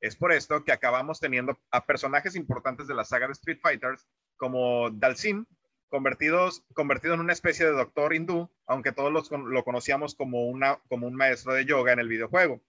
Es 0.00 0.16
por 0.16 0.32
esto 0.32 0.64
que 0.64 0.72
acabamos 0.72 1.20
teniendo 1.20 1.58
a 1.70 1.84
personajes 1.84 2.34
importantes 2.36 2.86
de 2.88 2.94
la 2.94 3.04
saga 3.04 3.26
de 3.26 3.32
Street 3.32 3.58
Fighters 3.62 4.06
como 4.36 4.88
Dalsim, 4.90 5.44
convertidos, 5.88 6.62
convertido 6.74 7.14
en 7.14 7.20
una 7.20 7.32
especie 7.32 7.66
de 7.66 7.72
doctor 7.72 8.14
hindú, 8.14 8.48
aunque 8.66 8.92
todos 8.92 9.12
los 9.12 9.30
lo 9.30 9.64
conocíamos 9.64 10.14
como, 10.14 10.46
una, 10.46 10.78
como 10.88 11.06
un 11.06 11.14
maestro 11.14 11.52
de 11.52 11.64
yoga 11.66 11.92
en 11.92 11.98
el 11.98 12.08
videojuego. 12.08 12.60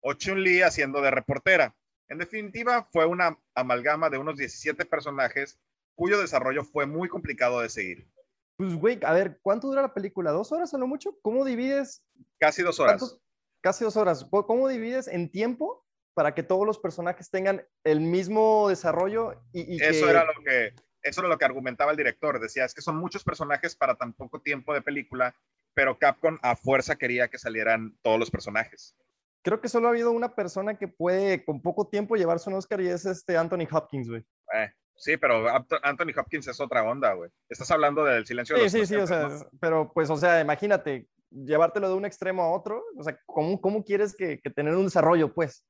O 0.00 0.12
Chun-Li 0.14 0.62
haciendo 0.62 1.00
de 1.00 1.10
reportera. 1.10 1.74
En 2.08 2.18
definitiva, 2.18 2.84
fue 2.92 3.06
una 3.06 3.38
amalgama 3.54 4.10
de 4.10 4.18
unos 4.18 4.36
17 4.36 4.84
personajes 4.86 5.58
cuyo 5.94 6.20
desarrollo 6.20 6.64
fue 6.64 6.86
muy 6.86 7.08
complicado 7.08 7.60
de 7.60 7.68
seguir. 7.68 8.08
Pues, 8.56 8.74
güey, 8.74 8.98
a 9.04 9.12
ver, 9.12 9.38
¿cuánto 9.42 9.68
dura 9.68 9.82
la 9.82 9.94
película? 9.94 10.32
¿Dos 10.32 10.52
horas 10.52 10.72
o 10.74 10.78
no 10.78 10.86
mucho? 10.86 11.16
¿Cómo 11.22 11.44
divides? 11.44 12.02
Casi 12.38 12.62
dos 12.62 12.78
horas. 12.80 12.98
cuántos- 12.98 13.20
Casi 13.60 13.84
dos 13.84 13.96
horas. 13.96 14.24
¿Cómo- 14.30 14.46
¿Cómo 14.46 14.68
divides 14.68 15.08
en 15.08 15.30
tiempo 15.30 15.84
para 16.18 16.34
que 16.34 16.42
todos 16.42 16.66
los 16.66 16.80
personajes 16.80 17.30
tengan 17.30 17.64
el 17.84 18.00
mismo 18.00 18.68
desarrollo 18.68 19.40
y, 19.52 19.76
y 19.76 19.80
Eso 19.80 20.04
que- 20.06 20.10
era 20.10 20.24
lo 20.24 20.32
que 20.44 20.72
eso 21.00 21.20
era 21.20 21.28
lo 21.28 21.38
que 21.38 21.44
argumentaba 21.44 21.92
el 21.92 21.96
director. 21.96 22.40
Decía, 22.40 22.64
es 22.64 22.74
que 22.74 22.82
son 22.82 22.96
muchos 22.96 23.22
personajes 23.22 23.76
para 23.76 23.94
tan 23.94 24.12
poco 24.14 24.40
tiempo 24.42 24.74
de 24.74 24.82
película, 24.82 25.32
pero 25.74 25.96
Capcom 25.96 26.36
a 26.42 26.56
fuerza 26.56 26.96
quería 26.96 27.28
que 27.28 27.38
salieran 27.38 27.96
todos 28.02 28.18
los 28.18 28.32
personajes. 28.32 28.96
Creo 29.42 29.60
que 29.60 29.68
solo 29.68 29.86
ha 29.86 29.90
habido 29.90 30.10
una 30.10 30.34
persona 30.34 30.76
que 30.76 30.88
puede 30.88 31.44
con 31.44 31.62
poco 31.62 31.86
tiempo 31.86 32.16
llevarse 32.16 32.50
un 32.50 32.56
Oscar 32.56 32.80
y 32.80 32.88
es 32.88 33.06
este 33.06 33.36
Anthony 33.36 33.68
Hopkins, 33.70 34.08
güey. 34.08 34.24
Eh, 34.54 34.72
sí, 34.96 35.16
pero 35.16 35.46
Anthony 35.84 36.10
Hopkins 36.18 36.48
es 36.48 36.58
otra 36.58 36.82
onda, 36.82 37.12
güey. 37.12 37.30
Estás 37.48 37.70
hablando 37.70 38.02
del 38.04 38.26
silencio 38.26 38.56
de 38.56 38.68
Sí, 38.68 38.78
los 38.80 38.88
sí, 38.88 38.94
sí, 38.96 39.00
o 39.00 39.06
sea, 39.06 39.28
¿no? 39.28 39.46
pero 39.60 39.92
pues, 39.94 40.10
o 40.10 40.16
sea, 40.16 40.40
imagínate, 40.40 41.06
llevártelo 41.30 41.88
de 41.88 41.94
un 41.94 42.06
extremo 42.06 42.42
a 42.42 42.50
otro, 42.50 42.82
o 42.96 43.04
sea, 43.04 43.16
¿cómo, 43.24 43.60
cómo 43.60 43.84
quieres 43.84 44.16
que, 44.16 44.40
que 44.40 44.50
tener 44.50 44.74
un 44.74 44.86
desarrollo, 44.86 45.32
pues? 45.32 45.64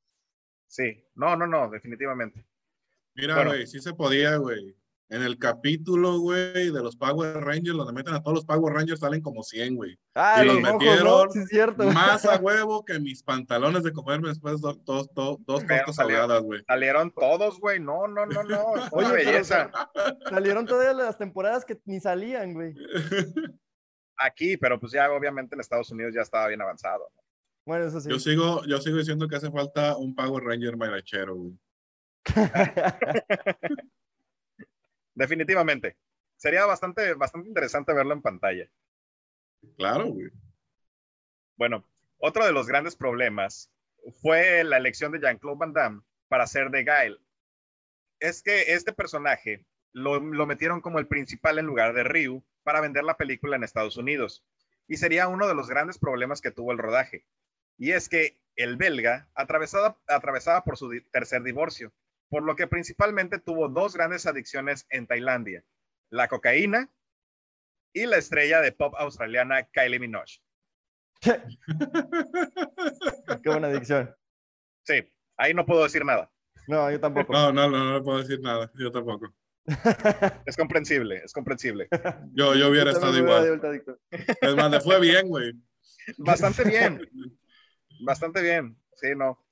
Sí, 0.69 1.05
no, 1.15 1.35
no, 1.35 1.47
no, 1.47 1.69
definitivamente. 1.69 2.45
Mira, 3.15 3.35
Bueno. 3.37 3.51
güey, 3.51 3.67
sí 3.67 3.81
se 3.81 3.95
podía, 3.95 4.37
güey. 4.37 4.77
En 5.11 5.23
el 5.23 5.39
capítulo, 5.39 6.19
güey, 6.19 6.71
de 6.71 6.83
los 6.83 6.95
Power 6.95 7.43
Rangers, 7.43 7.79
donde 7.79 7.95
meten 7.95 8.13
a 8.13 8.23
todos 8.23 8.35
los 8.35 8.45
Power 8.45 8.75
Rangers, 8.75 9.01
salen 9.01 9.23
como 9.23 9.43
100, 9.43 9.75
güey. 9.75 9.99
Ah, 10.15 10.43
Y 10.45 10.47
los 10.47 10.61
mojos, 10.61 10.75
metieron 10.75 11.05
¿no? 11.05 11.31
Sí, 11.33 11.39
es 11.39 11.49
cierto. 11.49 11.85
Más 11.85 12.27
a 12.27 12.37
huevo 12.43 12.85
que 12.85 13.01
mis 13.01 13.23
pantalones 13.23 13.83
de 13.85 13.93
comerme 13.95 14.29
después 14.29 14.61
dos, 14.61 14.85
dos, 14.85 15.09
dos, 15.15 15.39
dos 15.47 15.67
tortas 15.67 15.99
ahogadas, 15.99 16.43
güey. 16.43 16.63
Salieron 16.67 17.11
todos, 17.11 17.59
güey. 17.59 17.81
No, 17.81 18.07
no, 18.07 18.27
no, 18.27 18.43
no. 18.43 18.65
Oye, 18.93 19.11
belleza. 19.11 19.71
Salieron 20.29 20.67
todas 20.67 20.95
las 20.95 21.17
temporadas 21.17 21.65
que 21.65 21.81
ni 21.87 22.01
salían, 22.01 22.53
güey. 22.53 22.75
Aquí, 24.19 24.59
pero 24.59 24.79
pues 24.79 24.93
ya 24.93 25.11
obviamente 25.11 25.55
en 25.55 25.61
Estados 25.61 25.91
Unidos 25.91 26.13
ya 26.15 26.21
estaba 26.21 26.49
bien 26.49 26.61
avanzado. 26.61 27.11
Bueno, 27.69 27.85
eso 27.85 28.01
sí. 28.01 28.09
Yo 28.09 28.19
sigo, 28.19 28.65
yo 28.65 28.79
sigo 28.79 28.97
diciendo 28.97 29.29
que 29.29 29.37
hace 29.37 29.51
falta 29.51 29.95
un 29.95 30.15
Power 30.15 30.43
Ranger 30.43 30.79
mairachero, 30.79 31.35
güey. 31.35 31.53
Definitivamente. 35.15 35.99
Sería 36.39 36.65
bastante, 36.65 37.13
bastante 37.13 37.47
interesante 37.47 37.93
verlo 37.93 38.15
en 38.15 38.23
pantalla. 38.23 38.71
Claro, 39.77 40.07
güey. 40.07 40.31
Bueno, 41.59 41.85
otro 42.17 42.47
de 42.47 42.53
los 42.53 42.67
grandes 42.67 42.97
problemas 42.97 43.71
fue 44.23 44.65
la 44.65 44.79
elección 44.79 45.13
de 45.13 45.21
Jean-Claude 45.21 45.59
Van 45.59 45.75
Damme 45.75 46.01
para 46.29 46.47
ser 46.47 46.71
de 46.71 46.85
Guile. 46.85 47.19
Es 48.19 48.43
que 48.43 48.73
este 48.73 48.95
personaje 48.95 49.67
lo, 49.93 50.21
lo 50.21 50.47
metieron 50.47 50.81
como 50.81 51.01
el 51.01 51.07
principal 51.07 51.59
en 51.59 51.67
lugar 51.67 51.93
de 51.93 52.05
Ryu 52.05 52.43
para 52.63 52.81
vender 52.81 53.05
la 53.05 53.19
película 53.19 53.57
en 53.57 53.65
Estados 53.65 53.99
Unidos. 53.99 54.43
Y 54.87 54.97
sería 54.97 55.29
uno 55.29 55.47
de 55.47 55.55
los 55.55 55.69
grandes 55.69 55.99
problemas 55.99 56.41
que 56.41 56.51
tuvo 56.51 56.73
el 56.73 56.79
rodaje. 56.79 57.27
Y 57.79 57.93
es 57.93 58.09
que 58.09 58.41
el 58.57 58.77
belga 58.77 59.29
atravesaba, 59.35 59.99
atravesaba 60.09 60.65
por 60.65 60.77
su 60.77 60.91
tercer 61.13 61.43
divorcio, 61.43 61.93
por 62.29 62.43
lo 62.43 62.57
que 62.57 62.67
principalmente 62.67 63.39
tuvo 63.39 63.69
dos 63.69 63.95
grandes 63.95 64.27
adicciones 64.27 64.87
en 64.91 65.07
Tailandia, 65.07 65.65
la 66.11 66.29
cocaína 66.29 66.91
y 67.93 68.07
la 68.07 68.17
estrella 68.17 68.61
de 68.61 68.73
pop 68.73 68.95
australiana 68.99 69.63
Kylie 69.63 70.01
Minogue. 70.01 70.41
Qué 73.43 73.49
buena 73.49 73.69
adicción. 73.69 74.15
Sí, 74.85 75.11
ahí 75.37 75.55
no 75.55 75.65
puedo 75.65 75.85
decir 75.85 76.05
nada. 76.05 76.31
No, 76.67 76.91
yo 76.91 77.01
tampoco. 77.01 77.33
No, 77.33 77.53
no, 77.53 77.71
no, 77.71 77.93
no 77.93 78.05
puedo 78.05 78.19
decir 78.19 78.41
nada. 78.41 78.71
Yo 78.75 78.93
tampoco. 78.93 79.33
Es 80.47 80.57
comprensible, 80.57 81.21
es 81.23 81.33
comprensible. 81.33 81.89
Yo, 82.33 82.55
yo 82.55 82.71
hubiera 82.71 82.91
Yo 82.91 82.97
estado 82.97 83.19
igual. 83.19 83.61
Es 84.41 84.57
más, 84.57 84.71
le 84.71 84.81
fue 84.81 84.99
bien, 84.99 85.29
güey. 85.29 85.53
Bastante 86.17 86.65
bien, 86.65 87.03
bastante 88.01 88.43
bien, 88.43 88.77
sí, 88.97 89.15
no. 89.17 89.45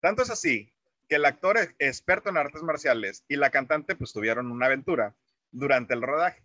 Tanto 0.00 0.22
es 0.22 0.30
así 0.30 0.72
que 1.08 1.16
el 1.16 1.24
actor 1.24 1.58
e- 1.58 1.74
experto 1.78 2.30
en 2.30 2.36
artes 2.36 2.62
marciales 2.62 3.24
y 3.28 3.36
la 3.36 3.50
cantante 3.50 3.96
pues 3.96 4.12
tuvieron 4.12 4.50
una 4.50 4.66
aventura 4.66 5.14
durante 5.50 5.94
el 5.94 6.02
rodaje. 6.02 6.42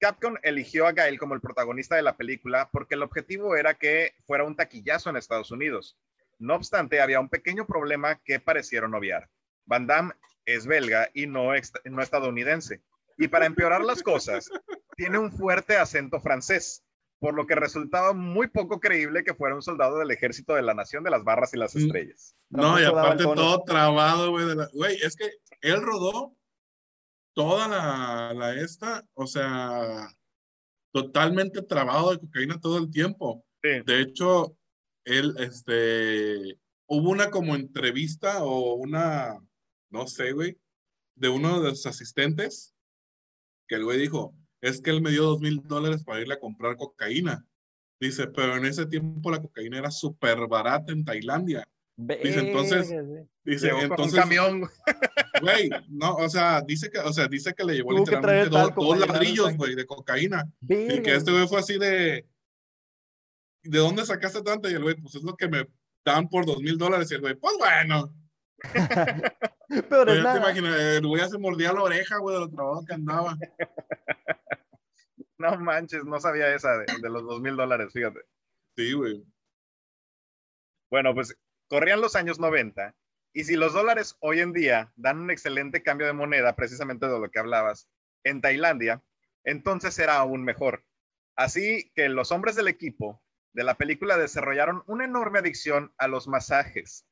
Capcom 0.00 0.34
eligió 0.42 0.86
a 0.86 0.92
Gail 0.92 1.18
como 1.18 1.34
el 1.34 1.40
protagonista 1.40 1.94
de 1.94 2.02
la 2.02 2.16
película 2.16 2.68
porque 2.72 2.96
el 2.96 3.02
objetivo 3.02 3.54
era 3.54 3.74
que 3.74 4.14
fuera 4.26 4.44
un 4.44 4.56
taquillazo 4.56 5.10
en 5.10 5.16
Estados 5.16 5.52
Unidos. 5.52 5.96
No 6.38 6.56
obstante, 6.56 7.00
había 7.00 7.20
un 7.20 7.28
pequeño 7.28 7.66
problema 7.66 8.20
que 8.24 8.40
parecieron 8.40 8.94
obviar. 8.94 9.30
Van 9.64 9.86
Damme 9.86 10.14
es 10.44 10.66
belga 10.66 11.08
y 11.14 11.28
no, 11.28 11.50
no 11.84 12.02
estadounidense. 12.02 12.82
Y 13.16 13.28
para 13.28 13.46
empeorar 13.46 13.82
las 13.82 14.02
cosas, 14.02 14.50
tiene 14.96 15.18
un 15.18 15.30
fuerte 15.30 15.76
acento 15.76 16.20
francés, 16.20 16.82
por 17.22 17.34
lo 17.34 17.46
que 17.46 17.54
resultaba 17.54 18.12
muy 18.12 18.48
poco 18.48 18.80
creíble 18.80 19.22
que 19.22 19.32
fuera 19.34 19.54
un 19.54 19.62
soldado 19.62 19.98
del 20.00 20.10
ejército 20.10 20.54
de 20.54 20.62
la 20.62 20.74
nación 20.74 21.04
de 21.04 21.10
las 21.10 21.22
barras 21.22 21.54
y 21.54 21.56
las 21.56 21.72
Mm. 21.76 21.78
estrellas. 21.78 22.34
No, 22.50 22.80
y 22.80 22.84
aparte 22.84 23.22
todo 23.22 23.62
trabado, 23.62 24.32
güey. 24.32 24.44
de 24.46 24.56
la- 24.56 24.68
Güey, 24.72 24.96
es 25.00 25.14
que 25.14 25.30
él 25.60 25.80
rodó 25.80 26.34
toda 27.32 27.68
la, 27.68 28.34
la 28.34 28.56
esta, 28.60 29.06
o 29.14 29.28
sea, 29.28 30.08
totalmente 30.92 31.62
trabado 31.62 32.10
de 32.10 32.18
cocaína 32.18 32.60
todo 32.60 32.78
el 32.78 32.90
tiempo. 32.90 33.44
Sí. 33.62 33.70
De 33.86 34.00
hecho, 34.00 34.56
él, 35.04 35.34
este, 35.38 36.58
hubo 36.88 37.08
una 37.10 37.30
como 37.30 37.54
entrevista 37.54 38.42
o 38.42 38.74
una, 38.74 39.38
no 39.90 40.06
sé, 40.08 40.32
güey, 40.32 40.58
de 41.14 41.28
uno 41.28 41.60
de 41.62 41.70
sus 41.70 41.86
asistentes, 41.86 42.74
que 43.68 43.76
el 43.76 43.84
güey 43.84 44.00
dijo, 44.00 44.34
es 44.62 44.80
que 44.80 44.90
él 44.90 45.02
me 45.02 45.10
dio 45.10 45.24
dos 45.24 45.40
mil 45.40 45.60
dólares 45.62 46.04
para 46.04 46.20
irle 46.20 46.34
a 46.34 46.40
comprar 46.40 46.76
cocaína. 46.76 47.44
Dice, 48.00 48.26
pero 48.28 48.56
en 48.56 48.64
ese 48.64 48.86
tiempo 48.86 49.30
la 49.30 49.40
cocaína 49.40 49.78
era 49.78 49.90
súper 49.90 50.46
barata 50.48 50.92
en 50.92 51.04
Tailandia. 51.04 51.68
Dice, 51.96 52.40
entonces. 52.40 52.94
Dice, 53.44 53.68
entonces, 53.68 54.14
un 54.14 54.20
camión. 54.20 54.70
güey, 55.40 55.70
no, 55.88 56.14
o 56.16 56.28
sea, 56.28 56.62
dice 56.62 56.90
que, 56.90 56.98
o 56.98 57.12
sea, 57.12 57.28
dice 57.28 57.52
que 57.54 57.64
le 57.64 57.74
llevó 57.74 57.90
Tuvo 57.90 57.98
literalmente 58.00 58.50
traer 58.50 58.74
dos, 58.74 58.74
dos 58.74 58.98
ladrillos, 58.98 59.56
güey, 59.56 59.74
de 59.74 59.86
cocaína. 59.86 60.48
Y 60.62 61.02
que 61.02 61.14
este 61.14 61.32
güey 61.32 61.46
fue 61.46 61.58
así 61.58 61.78
de, 61.78 62.26
¿de 63.62 63.78
dónde 63.78 64.06
sacaste 64.06 64.42
tanto? 64.42 64.70
Y 64.70 64.74
el 64.74 64.82
güey, 64.82 64.94
pues 64.94 65.14
es 65.16 65.22
lo 65.22 65.36
que 65.36 65.48
me 65.48 65.68
dan 66.04 66.28
por 66.28 66.46
dos 66.46 66.60
mil 66.60 66.78
dólares. 66.78 67.10
Y 67.10 67.14
el 67.14 67.20
güey, 67.20 67.34
pues 67.34 67.54
bueno. 67.58 68.12
Pero 69.68 69.88
Pero 69.88 70.12
es 70.12 70.16
ya 70.18 70.22
te 70.22 70.22
nada. 70.22 70.38
imaginas, 70.38 70.80
el 70.80 71.06
güey 71.06 71.28
se 71.28 71.38
mordía 71.38 71.72
la 71.72 71.82
oreja, 71.82 72.18
güey, 72.18 72.34
de 72.34 72.40
lo 72.40 72.50
trabajo 72.50 72.84
que 72.84 72.94
andaba. 72.94 73.38
No 75.42 75.58
manches, 75.58 76.04
no 76.04 76.20
sabía 76.20 76.54
esa 76.54 76.78
de, 76.78 76.86
de 77.00 77.10
los 77.10 77.24
dos 77.24 77.40
mil 77.40 77.56
dólares, 77.56 77.92
fíjate. 77.92 78.20
Sí, 78.76 78.92
güey. 78.92 79.24
Bueno, 80.88 81.14
pues 81.14 81.36
corrían 81.68 82.00
los 82.00 82.14
años 82.14 82.38
90 82.38 82.94
y 83.32 83.44
si 83.44 83.56
los 83.56 83.72
dólares 83.72 84.16
hoy 84.20 84.40
en 84.40 84.52
día 84.52 84.92
dan 84.94 85.18
un 85.18 85.30
excelente 85.30 85.82
cambio 85.82 86.06
de 86.06 86.12
moneda, 86.12 86.54
precisamente 86.54 87.06
de 87.06 87.18
lo 87.18 87.30
que 87.30 87.38
hablabas, 87.38 87.88
en 88.24 88.40
Tailandia, 88.40 89.02
entonces 89.42 89.98
era 89.98 90.16
aún 90.16 90.44
mejor. 90.44 90.84
Así 91.34 91.90
que 91.94 92.08
los 92.08 92.30
hombres 92.30 92.56
del 92.56 92.68
equipo 92.68 93.22
de 93.52 93.64
la 93.64 93.74
película 93.76 94.16
desarrollaron 94.16 94.82
una 94.86 95.06
enorme 95.06 95.40
adicción 95.40 95.92
a 95.96 96.08
los 96.08 96.28
masajes, 96.28 97.06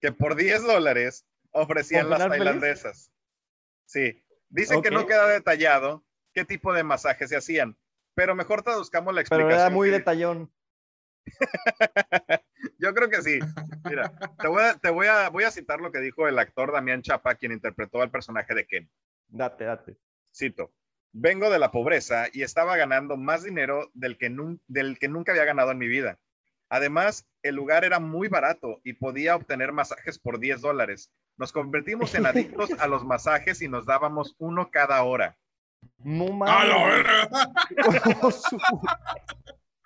que 0.00 0.12
por 0.12 0.36
10 0.36 0.62
dólares 0.62 1.26
ofrecían 1.50 2.02
¿Con 2.02 2.10
las 2.10 2.18
final 2.20 2.30
feliz? 2.30 2.44
tailandesas. 2.44 3.12
Sí, 3.84 4.24
dicen 4.48 4.82
que 4.82 4.90
no 4.90 5.06
queda 5.06 5.28
detallado 5.28 6.06
qué 6.32 6.44
tipo 6.44 6.72
de 6.72 6.82
masajes 6.84 7.28
se 7.30 7.36
hacían, 7.36 7.76
pero 8.14 8.34
mejor 8.34 8.62
traduzcamos 8.62 9.14
la 9.14 9.22
Pero 9.22 9.40
explicación. 9.42 9.60
era 9.60 9.70
muy 9.70 9.88
que- 9.88 9.92
detallón. 9.98 10.50
Yo 12.78 12.94
creo 12.94 13.08
que 13.08 13.22
sí. 13.22 13.38
Mira, 13.84 14.12
te 14.40 14.48
voy 14.48 14.62
a, 14.62 14.74
te 14.74 14.90
voy 14.90 15.06
a, 15.06 15.28
voy 15.28 15.44
a 15.44 15.50
citar 15.50 15.80
lo 15.80 15.92
que 15.92 16.00
dijo 16.00 16.26
el 16.28 16.38
actor 16.38 16.72
Damián 16.72 17.02
Chapa, 17.02 17.34
quien 17.34 17.52
interpretó 17.52 18.02
al 18.02 18.10
personaje 18.10 18.54
de 18.54 18.66
Ken. 18.66 18.90
Date, 19.28 19.64
date. 19.64 19.96
Cito. 20.34 20.72
Vengo 21.12 21.50
de 21.50 21.58
la 21.58 21.70
pobreza 21.72 22.26
y 22.32 22.42
estaba 22.42 22.76
ganando 22.76 23.16
más 23.16 23.42
dinero 23.42 23.90
del 23.94 24.16
que, 24.16 24.34
del 24.68 24.98
que 24.98 25.08
nunca 25.08 25.32
había 25.32 25.44
ganado 25.44 25.72
en 25.72 25.78
mi 25.78 25.88
vida. 25.88 26.18
Además, 26.68 27.26
el 27.42 27.56
lugar 27.56 27.84
era 27.84 27.98
muy 27.98 28.28
barato 28.28 28.80
y 28.84 28.92
podía 28.92 29.34
obtener 29.34 29.72
masajes 29.72 30.18
por 30.20 30.38
10 30.38 30.60
dólares. 30.60 31.12
Nos 31.36 31.52
convertimos 31.52 32.14
en 32.14 32.26
adictos 32.26 32.70
a 32.78 32.86
los 32.86 33.04
masajes 33.04 33.60
y 33.62 33.68
nos 33.68 33.86
dábamos 33.86 34.36
uno 34.38 34.70
cada 34.70 35.02
hora. 35.02 35.36
No 35.98 36.24
¡A 36.46 36.64
la 36.64 36.78
mames. 36.78 36.96
verga! 36.96 37.28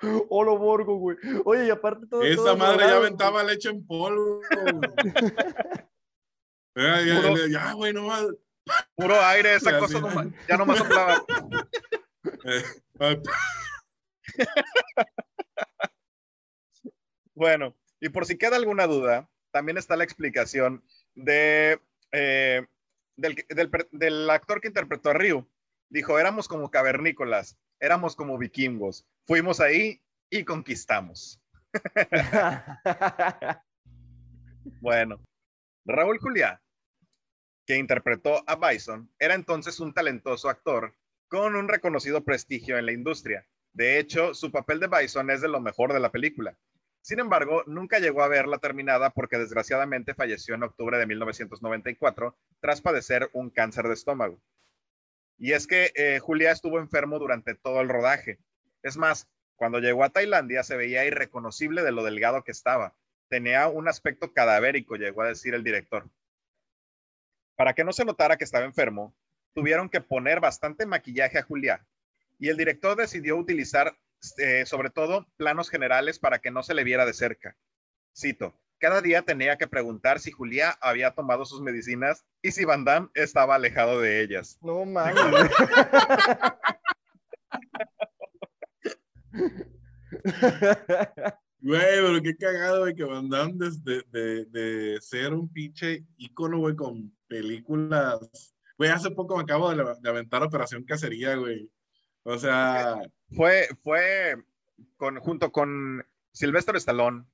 Olo 0.29 0.59
Borgo, 0.59 0.97
güey. 0.99 1.17
Oye, 1.45 1.67
y 1.67 1.71
aparte 1.71 2.07
todo. 2.07 2.23
Esa 2.23 2.37
todo 2.37 2.57
madre 2.57 2.87
ya 2.87 2.97
aventaba 2.97 3.43
leche 3.43 3.69
en 3.71 3.87
polvo. 3.87 4.41
güey. 4.41 4.83
Ya, 6.77 7.01
ya, 7.03 7.21
Puro- 7.23 7.47
ya, 7.47 7.73
güey, 7.75 7.93
no 7.93 8.03
más. 8.09 8.27
Puro 8.97 9.15
aire, 9.27 9.55
esa 9.55 9.71
Ya, 9.71 9.79
cosa 9.79 10.01
no 10.01 10.09
ma- 10.11 10.27
ya 10.49 10.57
no 10.57 10.67
más 10.67 10.79
soplaba. 10.79 11.25
Eh, 12.45 12.65
Bueno, 17.35 17.77
y 18.01 18.09
por 18.09 18.27
si 18.27 18.37
queda 18.39 18.57
alguna 18.57 18.87
duda, 18.87 19.29
también 19.53 19.79
está 19.79 19.97
la 19.97 20.05
explicación 20.05 20.85
de, 21.15 21.81
eh, 22.13 22.67
del, 23.17 23.45
del 23.49 23.71
del 23.93 24.31
actor 24.31 24.61
que 24.61 24.69
interpretó 24.69 25.11
a 25.11 25.15
Ryu. 25.15 25.47
Dijo, 25.95 26.19
éramos 26.19 26.49
como 26.49 26.73
cavernícolas, 26.73 27.57
éramos 27.79 28.17
como 28.17 28.37
vikingos, 28.37 29.07
fuimos 29.29 29.61
ahí 29.61 30.03
y 30.29 30.45
conquistamos. 30.45 31.41
Bueno, 34.81 35.21
Raúl 35.85 36.19
Juliá, 36.19 36.61
que 37.67 37.77
interpretó 37.77 38.43
a 38.47 38.57
Bison, 38.57 39.11
era 39.19 39.35
entonces 39.35 39.79
un 39.79 39.93
talentoso 39.93 40.49
actor 40.49 40.95
con 41.29 41.55
un 41.55 41.69
reconocido 41.69 42.25
prestigio 42.25 42.79
en 42.79 42.87
la 42.87 42.93
industria. 42.93 43.47
De 43.75 43.99
hecho, 43.99 44.33
su 44.33 44.51
papel 44.51 44.81
de 44.81 44.89
Bison 44.89 45.31
es 45.31 45.43
de 45.43 45.49
lo 45.49 45.61
mejor 45.61 45.93
de 45.93 46.01
la 46.01 46.11
película. 46.11 46.57
Sin 47.03 47.21
embargo, 47.21 47.63
nunca 47.67 47.99
llegó 47.99 48.23
a 48.23 48.29
verla 48.29 48.57
terminada 48.59 49.11
porque 49.11 49.37
desgraciadamente 49.37 50.15
falleció 50.15 50.55
en 50.55 50.63
octubre 50.63 50.97
de 50.97 51.07
1994 51.07 52.35
tras 52.61 52.81
padecer 52.81 53.29
un 53.35 53.51
cáncer 53.51 53.87
de 53.87 53.95
estómago. 53.95 54.41
Y 55.39 55.53
es 55.53 55.67
que 55.67 55.93
eh, 55.95 56.19
Julia 56.21 56.53
estuvo 56.53 56.79
enfermo 56.79 57.19
durante 57.19 57.55
todo 57.55 57.81
el 57.81 57.89
rodaje. 57.89 58.39
Es 58.83 58.97
más, 58.97 59.29
cuando 59.57 59.81
llegó 59.81 60.05
a 60.05 60.11
Tailandia 60.11 60.63
se 60.63 60.77
veía 60.77 61.05
irreconocible 61.05 61.83
de 61.83 61.93
lo 61.93 62.05
delgado 62.05 62.45
que 62.45 62.53
estaba. 62.53 62.95
Tenía 63.29 63.69
un 63.69 63.89
aspecto 63.89 64.33
cadavérico, 64.33 64.97
llegó 64.97 65.23
a 65.23 65.29
decir 65.29 65.55
el 65.55 65.65
director. 65.65 66.09
Para 67.57 67.75
que 67.75 67.85
no 67.85 67.93
se 67.93 68.05
notara 68.05 68.37
que 68.37 68.45
estaba 68.45 68.65
enfermo, 68.65 69.15
tuvieron 69.55 69.89
que 69.89 70.01
poner 70.01 70.41
bastante 70.41 70.87
maquillaje 70.87 71.39
a 71.39 71.43
Julia. 71.43 71.87
Y 72.39 72.49
el 72.49 72.57
director 72.57 72.97
decidió 72.97 73.37
utilizar 73.37 73.97
eh, 74.39 74.67
sobre 74.67 74.91
todo 74.91 75.27
planos 75.37 75.71
generales 75.71 76.19
para 76.19 76.41
que 76.41 76.51
no 76.51 76.63
se 76.63 76.75
le 76.75 76.85
viera 76.85 77.07
de 77.07 77.13
cerca. 77.13 77.57
Cito, 78.17 78.59
cada 78.79 79.01
día 79.01 79.23
tenía 79.23 79.57
que 79.57 79.67
preguntar 79.67 80.21
si 80.21 80.31
Julia 80.31 80.77
había 80.81 81.13
tomado 81.13 81.45
sus 81.45 81.61
medicinas 81.61 82.25
y 82.43 82.51
si 82.51 82.65
Van 82.65 82.85
Damme 82.85 83.09
estaba 83.15 83.55
alejado 83.55 84.01
de 84.01 84.23
ellas. 84.23 84.59
no 84.63 84.85
mames. 84.85 85.15
güey. 91.61 91.81
Pero 91.81 92.23
qué 92.23 92.37
cagado, 92.37 92.81
güey, 92.81 92.95
que 92.95 93.05
Van 93.05 93.29
Damme 93.29 93.55
desde 93.57 94.03
de, 94.11 94.45
de 94.47 95.01
ser 95.01 95.33
un 95.33 95.51
pinche 95.53 96.05
ícono, 96.17 96.59
güey, 96.59 96.77
con 96.77 97.15
películas. 97.27 98.55
Güey, 98.77 98.91
hace 98.91 99.11
poco 99.11 99.37
me 99.37 99.43
acabo 99.43 99.71
de, 99.75 99.85
de 100.01 100.09
aventar 100.09 100.43
Operación 100.43 100.85
Cacería, 100.85 101.37
güey. 101.37 101.71
O 102.25 102.39
sea, 102.39 103.01
Fue, 103.31 103.69
fue 103.83 104.37
con, 104.97 105.19
junto 105.21 105.53
con 105.53 106.05
Sylvester 106.33 106.77
Stallone 106.77 107.25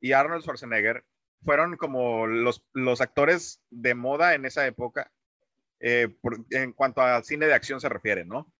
y 0.00 0.12
Arnold 0.12 0.42
Schwarzenegger, 0.42 1.04
fueron 1.44 1.76
como 1.76 2.26
los, 2.26 2.64
los 2.74 3.00
actores 3.00 3.62
de 3.70 3.94
moda 3.94 4.34
en 4.34 4.44
esa 4.44 4.66
época, 4.66 5.10
eh, 5.80 6.08
por- 6.20 6.44
en 6.50 6.72
cuanto 6.72 7.00
a 7.00 7.22
cine 7.22 7.46
de 7.46 7.54
acción 7.54 7.80
se 7.80 7.88
refiere, 7.88 8.24
¿no? 8.24 8.52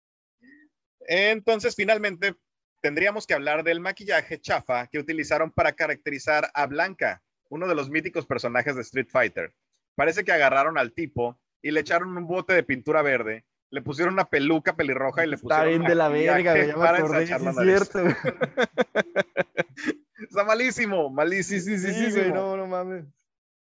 Entonces, 1.07 1.75
finalmente, 1.77 2.37
tendríamos 2.81 3.27
que 3.27 3.35
hablar 3.35 3.65
del 3.65 3.81
maquillaje 3.81 4.41
chafa 4.41 4.87
que 4.87 4.99
utilizaron 4.99 5.51
para 5.51 5.73
caracterizar 5.73 6.51
a 6.55 6.67
Blanca, 6.67 7.23
uno 7.49 7.67
de 7.69 7.75
los 7.75 7.91
míticos 7.91 8.27
personajes 8.27 8.77
de 8.77 8.83
Street 8.83 9.09
Fighter. 9.11 9.53
Parece 9.97 10.25
que 10.25 10.33
agarraron 10.33 10.79
al 10.79 10.93
tipo 10.93 11.39
y 11.63 11.73
le 11.73 11.81
echaron 11.81 12.17
un 12.17 12.27
bote 12.27 12.55
de 12.55 12.63
pintura 12.63 13.03
verde, 13.03 13.45
le 13.71 13.83
pusieron 13.83 14.15
una 14.15 14.25
peluca 14.31 14.77
pelirroja 14.77 15.25
y 15.25 15.29
le 15.29 15.35
Está 15.37 15.43
pusieron 15.49 15.69
bien 15.69 15.83
de 15.85 15.95
la 15.95 16.09
verga, 16.09 16.55
me 16.55 16.61
para. 16.75 16.99
Sí, 17.27 17.33
es 17.33 17.55
cierto. 17.89 17.99
Está 20.41 20.45
malísimo, 20.45 21.11
malísimo. 21.11 21.61
Sí, 21.61 21.79
sí, 21.79 21.93
sí, 21.93 22.11
güey. 22.13 22.33
No, 22.33 22.57
no 22.57 22.67
mames. 22.67 23.05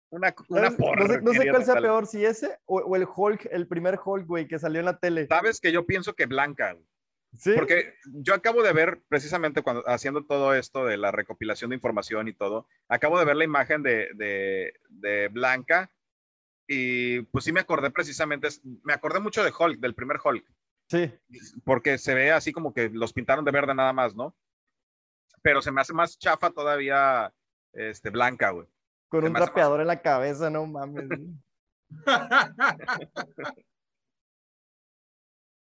Una, 0.09 0.33
una 0.49 0.71
¿Sabes? 0.71 0.79
No 0.79 1.07
sé, 1.07 1.21
no 1.21 1.33
sé 1.33 1.49
cuál 1.49 1.65
sea 1.65 1.75
peor, 1.75 2.07
si 2.07 2.25
ese 2.25 2.57
o, 2.65 2.77
o 2.79 2.95
el 2.95 3.05
Hulk, 3.13 3.47
el 3.51 3.67
primer 3.67 3.99
Hulk, 4.03 4.25
güey, 4.25 4.47
que 4.47 4.57
salió 4.59 4.79
en 4.79 4.85
la 4.85 4.97
tele. 4.99 5.27
Sabes 5.27 5.59
que 5.59 5.71
yo 5.71 5.85
pienso 5.85 6.13
que 6.13 6.25
Blanca, 6.25 6.73
güey. 6.73 6.85
Sí. 7.37 7.51
porque 7.55 7.93
yo 8.05 8.33
acabo 8.33 8.63
de 8.63 8.71
ver 8.71 9.01
precisamente 9.09 9.61
cuando 9.61 9.83
haciendo 9.87 10.25
todo 10.25 10.55
esto 10.55 10.85
de 10.85 10.95
la 10.95 11.11
recopilación 11.11 11.69
de 11.69 11.75
información 11.75 12.29
y 12.29 12.33
todo, 12.33 12.67
acabo 12.87 13.19
de 13.19 13.25
ver 13.25 13.35
la 13.35 13.43
imagen 13.43 13.83
de, 13.83 14.07
de, 14.15 14.73
de 14.89 15.27
Blanca 15.27 15.91
y 16.67 17.21
pues 17.23 17.43
sí 17.43 17.51
me 17.51 17.59
acordé 17.59 17.91
precisamente, 17.91 18.47
me 18.83 18.93
acordé 18.93 19.19
mucho 19.19 19.43
de 19.43 19.51
Hulk, 19.57 19.79
del 19.79 19.93
primer 19.93 20.19
Hulk, 20.23 20.45
Sí. 20.89 21.11
porque 21.65 21.97
se 21.97 22.15
ve 22.15 22.31
así 22.31 22.53
como 22.53 22.73
que 22.73 22.89
los 22.89 23.11
pintaron 23.11 23.43
de 23.43 23.51
verde 23.51 23.75
nada 23.75 23.91
más, 23.91 24.15
¿no? 24.15 24.33
Pero 25.47 25.61
se 25.61 25.71
me 25.71 25.79
hace 25.79 25.93
más 25.93 26.19
chafa 26.19 26.49
todavía 26.49 27.33
este, 27.71 28.09
Blanca, 28.09 28.49
güey. 28.49 28.67
Con 29.07 29.21
Se 29.21 29.27
un 29.27 29.33
trapeador 29.33 29.79
en 29.79 29.87
la 29.87 30.01
cabeza, 30.01 30.49
no 30.49 30.65
mames. 30.65 31.07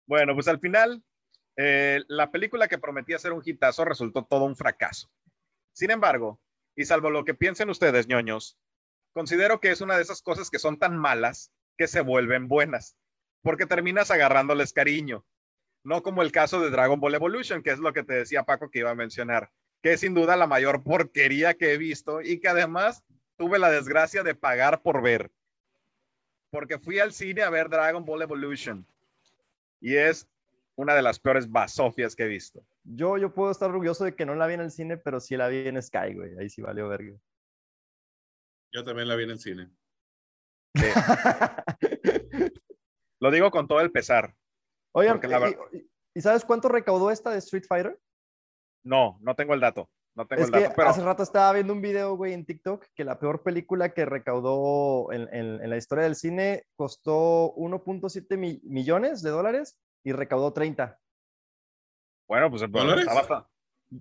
Bueno, 0.04 0.34
pues 0.34 0.48
al 0.48 0.58
final, 0.58 1.04
eh, 1.54 2.02
la 2.08 2.32
película 2.32 2.66
que 2.66 2.78
prometía 2.78 3.20
ser 3.20 3.32
un 3.34 3.42
hitazo 3.44 3.84
resultó 3.84 4.24
todo 4.24 4.46
un 4.46 4.56
fracaso. 4.56 5.12
Sin 5.72 5.92
embargo, 5.92 6.40
y 6.74 6.86
salvo 6.86 7.10
lo 7.10 7.24
que 7.24 7.34
piensen 7.34 7.68
ustedes, 7.70 8.08
ñoños, 8.08 8.58
considero 9.12 9.60
que 9.60 9.70
es 9.70 9.82
una 9.82 9.96
de 9.96 10.02
esas 10.02 10.22
cosas 10.22 10.50
que 10.50 10.58
son 10.58 10.78
tan 10.78 10.96
malas 10.96 11.52
que 11.76 11.86
se 11.86 12.00
vuelven 12.00 12.48
buenas, 12.48 12.96
porque 13.42 13.66
terminas 13.66 14.10
agarrándoles 14.10 14.72
cariño. 14.72 15.24
No 15.84 16.02
como 16.02 16.22
el 16.22 16.32
caso 16.32 16.58
de 16.60 16.70
Dragon 16.70 16.98
Ball 16.98 17.14
Evolution, 17.14 17.62
que 17.62 17.70
es 17.70 17.78
lo 17.78 17.92
que 17.92 18.02
te 18.02 18.14
decía 18.14 18.44
Paco 18.44 18.70
que 18.70 18.78
iba 18.78 18.90
a 18.90 18.96
mencionar, 18.96 19.52
que 19.82 19.92
es 19.92 20.00
sin 20.00 20.14
duda 20.14 20.36
la 20.36 20.46
mayor 20.46 20.82
porquería 20.82 21.54
que 21.54 21.72
he 21.72 21.78
visto 21.78 22.20
y 22.20 22.40
que 22.40 22.48
además 22.48 23.04
tuve 23.36 23.58
la 23.58 23.70
desgracia 23.70 24.22
de 24.22 24.34
pagar 24.34 24.82
por 24.82 25.02
ver. 25.02 25.30
Porque 26.50 26.78
fui 26.78 26.98
al 26.98 27.12
cine 27.12 27.42
a 27.42 27.50
ver 27.50 27.68
Dragon 27.68 28.04
Ball 28.04 28.22
Evolution 28.22 28.86
y 29.80 29.94
es 29.96 30.26
una 30.74 30.94
de 30.94 31.02
las 31.02 31.18
peores 31.20 31.50
basofias 31.50 32.16
que 32.16 32.24
he 32.24 32.28
visto. 32.28 32.64
Yo, 32.84 33.18
yo 33.18 33.32
puedo 33.34 33.50
estar 33.50 33.68
orgulloso 33.70 34.04
de 34.04 34.14
que 34.14 34.24
no 34.24 34.34
la 34.34 34.46
vi 34.46 34.54
en 34.54 34.60
el 34.60 34.70
cine, 34.70 34.96
pero 34.96 35.20
sí 35.20 35.36
la 35.36 35.48
vi 35.48 35.66
en 35.68 35.80
Sky, 35.82 36.14
güey. 36.14 36.38
Ahí 36.38 36.48
sí 36.48 36.62
valió 36.62 36.88
verga. 36.88 37.14
Yo 38.72 38.84
también 38.84 39.08
la 39.08 39.16
vi 39.16 39.24
en 39.24 39.30
el 39.30 39.38
cine. 39.38 39.70
Lo 43.20 43.30
digo 43.30 43.50
con 43.50 43.66
todo 43.66 43.80
el 43.80 43.90
pesar. 43.90 44.34
Oigan, 44.92 45.20
Porque 45.20 45.28
la 45.28 45.50
¿y- 45.50 45.76
¿y, 45.78 45.90
y 46.14 46.20
sabes 46.20 46.44
cuánto 46.44 46.68
recaudó 46.68 47.10
esta 47.10 47.30
de 47.30 47.38
Street 47.38 47.64
Fighter? 47.68 47.98
No, 48.84 49.18
no 49.20 49.34
tengo 49.34 49.54
el 49.54 49.60
dato. 49.60 49.88
No 50.14 50.26
tengo 50.26 50.42
Es 50.42 50.48
el 50.48 50.54
que 50.54 50.60
dato, 50.62 50.74
pero 50.76 50.88
hace 50.90 51.02
rato 51.04 51.22
estaba 51.22 51.52
viendo 51.52 51.72
un 51.72 51.80
video, 51.80 52.16
güey, 52.16 52.32
en 52.32 52.44
TikTok, 52.44 52.86
que 52.94 53.04
la 53.04 53.18
peor 53.20 53.42
película 53.42 53.90
que 53.94 54.04
recaudó 54.04 55.12
en, 55.12 55.22
en- 55.32 55.62
en 55.62 55.70
la 55.70 55.76
historia 55.76 56.04
del 56.04 56.16
cine 56.16 56.64
costó 56.76 57.54
1.7 57.56 58.36
mi- 58.36 58.60
millones 58.64 59.22
de 59.22 59.30
dólares 59.30 59.78
y 60.04 60.12
recaudó 60.12 60.52
30. 60.52 60.98
bueno, 62.26 62.50
pues 62.50 62.62
bueno, 62.62 62.90
¿Dólares? 62.90 63.06
está 63.06 63.14
bastante- 63.14 63.48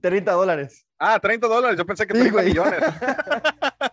30 0.01 0.31
dólares. 0.33 0.85
Ah, 0.99 1.19
30 1.19 1.47
dólares. 1.47 1.77
Yo 1.77 1.85
pensé 1.85 2.05
que 2.07 2.13
Sí, 2.13 2.19
30 2.29 2.33
güey. 2.33 2.47
millones. 2.49 2.79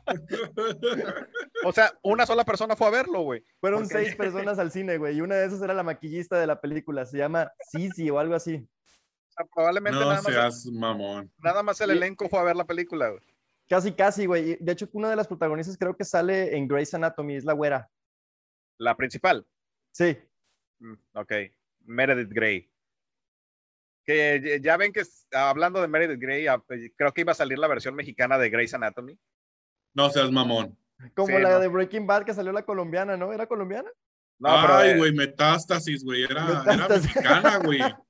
O 1.65 1.73
sea, 1.73 1.93
una 2.03 2.27
sola 2.27 2.45
persona 2.45 2.77
fue 2.77 2.87
a 2.89 2.91
verlo, 2.91 3.23
güey. 3.23 3.45
Fueron 3.61 3.83
Porque- 3.83 3.95
seis 4.05 4.17
personas 4.17 4.59
al 4.59 4.71
cine, 4.71 4.99
güey, 4.99 5.17
y 5.17 5.21
una 5.21 5.37
de 5.37 5.47
esas 5.47 5.63
era 5.63 5.75
la 5.75 5.83
maquillista 5.83 6.39
de 6.39 6.47
la 6.47 6.61
película. 6.61 7.07
Se 7.07 7.19
llama 7.19 7.51
Sisi 7.71 8.11
o 8.11 8.19
algo 8.19 8.35
así. 8.35 8.67
Sea, 9.37 9.47
probablemente 9.53 9.99
no 9.99 10.07
nada, 10.07 10.23
más, 10.23 10.33
seas 10.33 10.67
mamón. 10.67 11.31
nada 11.43 11.63
más 11.63 11.81
el 11.81 11.91
elenco 11.91 12.29
fue 12.29 12.39
a 12.39 12.45
ver 12.45 12.57
la 12.57 12.65
película, 12.67 13.09
güey. 13.11 13.23
Casi, 13.69 13.93
casi, 13.93 14.27
güey. 14.27 14.57
De 14.61 14.73
hecho, 14.73 14.89
una 14.93 15.09
de 15.11 15.17
las 15.17 15.27
protagonistas 15.27 15.77
creo 15.79 15.97
que 15.97 16.05
sale 16.05 16.57
en 16.57 16.69
Grey's 16.69 16.93
Anatomy, 16.95 17.37
es 17.37 17.45
la 17.45 17.55
güera. 17.55 17.91
La 18.79 18.97
principal. 18.97 19.47
Sí. 19.93 20.19
Mm, 20.81 20.95
ok. 21.15 21.33
Meredith 21.87 22.31
Grey. 22.31 22.71
Que 24.05 24.61
ya- 24.63 24.77
ven 24.77 24.93
que 24.93 25.03
hablando 25.33 25.81
de 25.81 25.89
Meredith 25.89 26.21
Grey, 26.21 26.47
ah, 26.47 26.59
pues, 26.59 26.91
creo 26.97 27.13
que 27.13 27.23
iba 27.23 27.33
a 27.33 27.37
salir 27.37 27.59
la 27.59 27.69
versión 27.69 27.95
mexicana 27.95 28.37
de 28.39 28.51
Grey's 28.51 28.75
Anatomy. 28.75 29.19
No 29.95 30.11
seas 30.11 30.31
mamón. 30.31 30.77
Como 31.15 31.29
Sí, 31.29 31.43
la 31.43 31.51
no. 31.53 31.59
de 31.61 31.69
Breaking 31.69 32.07
Bad 32.07 32.25
que 32.25 32.35
salió 32.35 32.53
la 32.53 32.65
colombiana, 32.65 33.17
¿no? 33.17 33.33
¿Era 33.33 33.47
colombiana? 33.47 33.91
Ay, 34.43 34.91
eh, 34.91 34.97
güey, 34.99 35.13
Metástasis, 35.13 36.05
güey. 36.05 36.25
Era, 36.25 36.65
era 36.71 36.89
mexicana, 36.89 37.59
güey. 37.59 37.79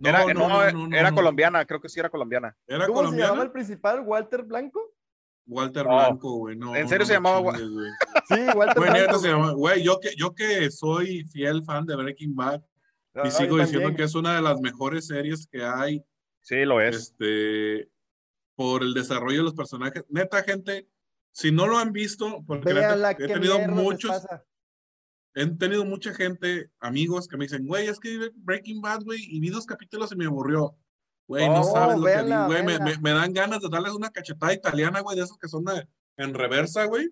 No, 0.00 0.08
era, 0.08 0.34
no, 0.34 0.88
no, 0.88 0.96
era 0.96 1.12
colombiana, 1.12 1.64
creo 1.66 1.80
que 1.80 1.88
sí 1.90 2.00
era 2.00 2.08
colombiana. 2.08 2.56
¿Era 2.66 2.86
¿Cómo 2.86 3.00
colombiana? 3.00 3.24
se 3.24 3.28
llamaba 3.28 3.44
el 3.44 3.52
principal? 3.52 4.00
¿Walter 4.00 4.42
Blanco? 4.42 4.94
Walter 5.46 5.84
Blanco, 5.84 6.38
güey. 6.38 6.56
No, 6.56 6.74
¿En 6.74 6.88
serio 6.88 7.04
se 7.04 7.12
llamaba? 7.12 7.54
Chingues, 7.54 7.92
sí, 8.28 8.40
Walter 8.56 8.82
Blanco. 8.82 9.18
Se 9.18 9.28
llama, 9.28 9.52
güey, 9.52 9.82
yo 9.82 10.00
que, 10.00 10.10
yo 10.16 10.34
que 10.34 10.70
soy 10.70 11.24
fiel 11.24 11.62
fan 11.64 11.84
de 11.84 11.96
Breaking 11.96 12.34
Bad 12.34 12.62
y 13.24 13.30
sigo 13.30 13.58
diciendo 13.58 13.94
que 13.94 14.04
es 14.04 14.14
una 14.14 14.36
de 14.36 14.42
las 14.42 14.60
mejores 14.60 15.06
series 15.06 15.46
que 15.46 15.62
hay. 15.64 16.02
Sí, 16.40 16.64
lo 16.64 16.80
es. 16.80 16.96
Este, 16.96 17.90
por 18.54 18.82
el 18.82 18.94
desarrollo 18.94 19.38
de 19.38 19.44
los 19.44 19.54
personajes. 19.54 20.04
Neta, 20.08 20.42
gente, 20.42 20.88
si 21.32 21.52
no 21.52 21.66
lo 21.66 21.78
han 21.78 21.92
visto, 21.92 22.42
porque 22.46 22.72
neta, 22.72 23.10
he 23.12 23.26
tenido 23.26 23.58
muchos 23.68 24.26
he 25.34 25.46
tenido 25.46 25.84
mucha 25.84 26.12
gente, 26.14 26.70
amigos, 26.80 27.28
que 27.28 27.36
me 27.36 27.44
dicen, 27.44 27.66
güey, 27.66 27.88
es 27.88 28.00
que 28.00 28.30
Breaking 28.36 28.80
Bad, 28.80 29.04
güey, 29.04 29.20
y 29.28 29.40
vi 29.40 29.50
dos 29.50 29.66
capítulos 29.66 30.12
y 30.12 30.16
me 30.16 30.26
aburrió. 30.26 30.76
Güey, 31.26 31.48
no 31.48 31.60
oh, 31.60 31.72
sabes 31.72 31.98
lo 31.98 32.06
que 32.06 32.22
vi, 32.22 32.46
güey. 32.46 32.64
Me, 32.64 32.98
me, 32.98 33.10
dan 33.10 33.32
ganas 33.32 33.60
de 33.60 33.68
darles 33.68 33.92
una 33.92 34.10
cachetada 34.10 34.52
italiana, 34.52 35.00
güey, 35.00 35.16
de 35.16 35.22
esos 35.22 35.38
que 35.38 35.48
son 35.48 35.64
en 36.16 36.34
reversa, 36.34 36.86
güey. 36.86 37.08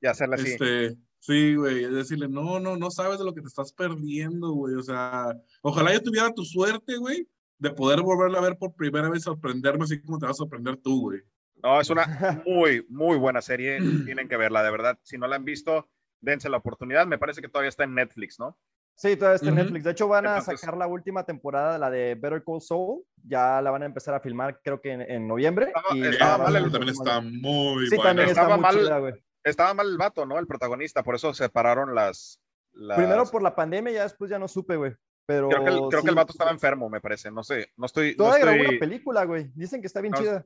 Y 0.00 0.06
hacerla 0.06 0.36
así. 0.36 0.52
Este, 0.52 0.96
sí, 1.18 1.56
güey, 1.56 1.86
decirle, 1.86 2.28
no, 2.28 2.60
no, 2.60 2.76
no 2.76 2.90
sabes 2.90 3.18
de 3.18 3.24
lo 3.24 3.34
que 3.34 3.40
te 3.40 3.48
estás 3.48 3.72
perdiendo, 3.72 4.52
güey. 4.52 4.74
O 4.76 4.82
sea, 4.82 5.36
ojalá 5.62 5.92
yo 5.92 6.02
tuviera 6.02 6.32
tu 6.32 6.44
suerte, 6.44 6.96
güey, 6.96 7.28
de 7.58 7.70
poder 7.70 8.02
volverla 8.02 8.38
a 8.38 8.42
ver 8.42 8.56
por 8.56 8.74
primera 8.74 9.08
vez, 9.10 9.24
sorprenderme 9.24 9.84
así 9.84 10.00
como 10.00 10.18
te 10.18 10.26
vas 10.26 10.36
a 10.36 10.38
sorprender 10.38 10.76
tú, 10.76 11.00
güey. 11.00 11.20
No, 11.62 11.80
es 11.80 11.90
una 11.90 12.42
muy, 12.46 12.84
muy 12.88 13.16
buena 13.16 13.40
serie. 13.40 13.78
Tienen 14.04 14.28
que 14.28 14.36
verla, 14.36 14.62
de 14.62 14.70
verdad. 14.70 14.98
Si 15.02 15.16
no 15.16 15.28
la 15.28 15.36
han 15.36 15.44
visto, 15.44 15.88
dense 16.22 16.48
la 16.48 16.56
oportunidad. 16.56 17.06
Me 17.06 17.18
parece 17.18 17.42
que 17.42 17.48
todavía 17.48 17.68
está 17.68 17.84
en 17.84 17.94
Netflix, 17.94 18.38
¿no? 18.38 18.58
Sí, 18.94 19.16
todavía 19.16 19.36
está 19.36 19.48
en 19.48 19.56
Netflix. 19.56 19.84
De 19.84 19.90
hecho, 19.90 20.08
van 20.08 20.26
a 20.26 20.40
sacar 20.40 20.76
la 20.76 20.86
última 20.86 21.24
temporada, 21.24 21.78
la 21.78 21.90
de 21.90 22.14
Better 22.14 22.42
Call 22.44 22.60
Saul. 22.60 23.02
Ya 23.24 23.60
la 23.60 23.70
van 23.70 23.82
a 23.82 23.86
empezar 23.86 24.14
a 24.14 24.20
filmar, 24.20 24.60
creo 24.62 24.80
que 24.80 24.92
en, 24.92 25.28
noviembre. 25.28 25.72
Estaba, 25.94 26.38
mal, 26.38 26.70
también 26.70 26.88
está 26.88 27.20
muy 27.20 27.88
sí, 27.88 27.96
También 27.96 28.28
estaba 28.30 28.56
mal, 28.56 29.20
Estaba 29.44 29.74
mal 29.74 29.88
el 29.88 29.98
vato, 29.98 30.24
¿no? 30.24 30.38
El 30.38 30.46
protagonista, 30.46 31.02
por 31.02 31.14
eso 31.14 31.34
separaron 31.34 31.94
las, 31.94 32.40
Primero 32.72 33.26
por 33.26 33.42
la 33.42 33.54
pandemia, 33.54 33.92
ya 33.92 34.02
después 34.04 34.30
ya 34.30 34.38
no 34.38 34.48
supe, 34.48 34.76
güey. 34.76 34.92
Pero 35.26 35.48
creo 35.48 35.64
que 35.64 35.70
el, 35.70 35.80
creo 35.88 36.02
que 36.02 36.08
el 36.08 36.14
vato 36.14 36.32
estaba 36.32 36.50
enfermo, 36.50 36.88
me 36.88 37.00
parece. 37.00 37.30
No 37.30 37.44
sé, 37.44 37.70
no 37.76 37.86
estoy. 37.86 38.16
Todavía 38.16 38.44
no 38.44 38.50
estoy... 38.52 38.66
una 38.68 38.78
película, 38.78 39.24
güey. 39.24 39.50
Dicen 39.54 39.80
que 39.80 39.86
está 39.86 40.00
bien 40.00 40.14
chida. 40.14 40.44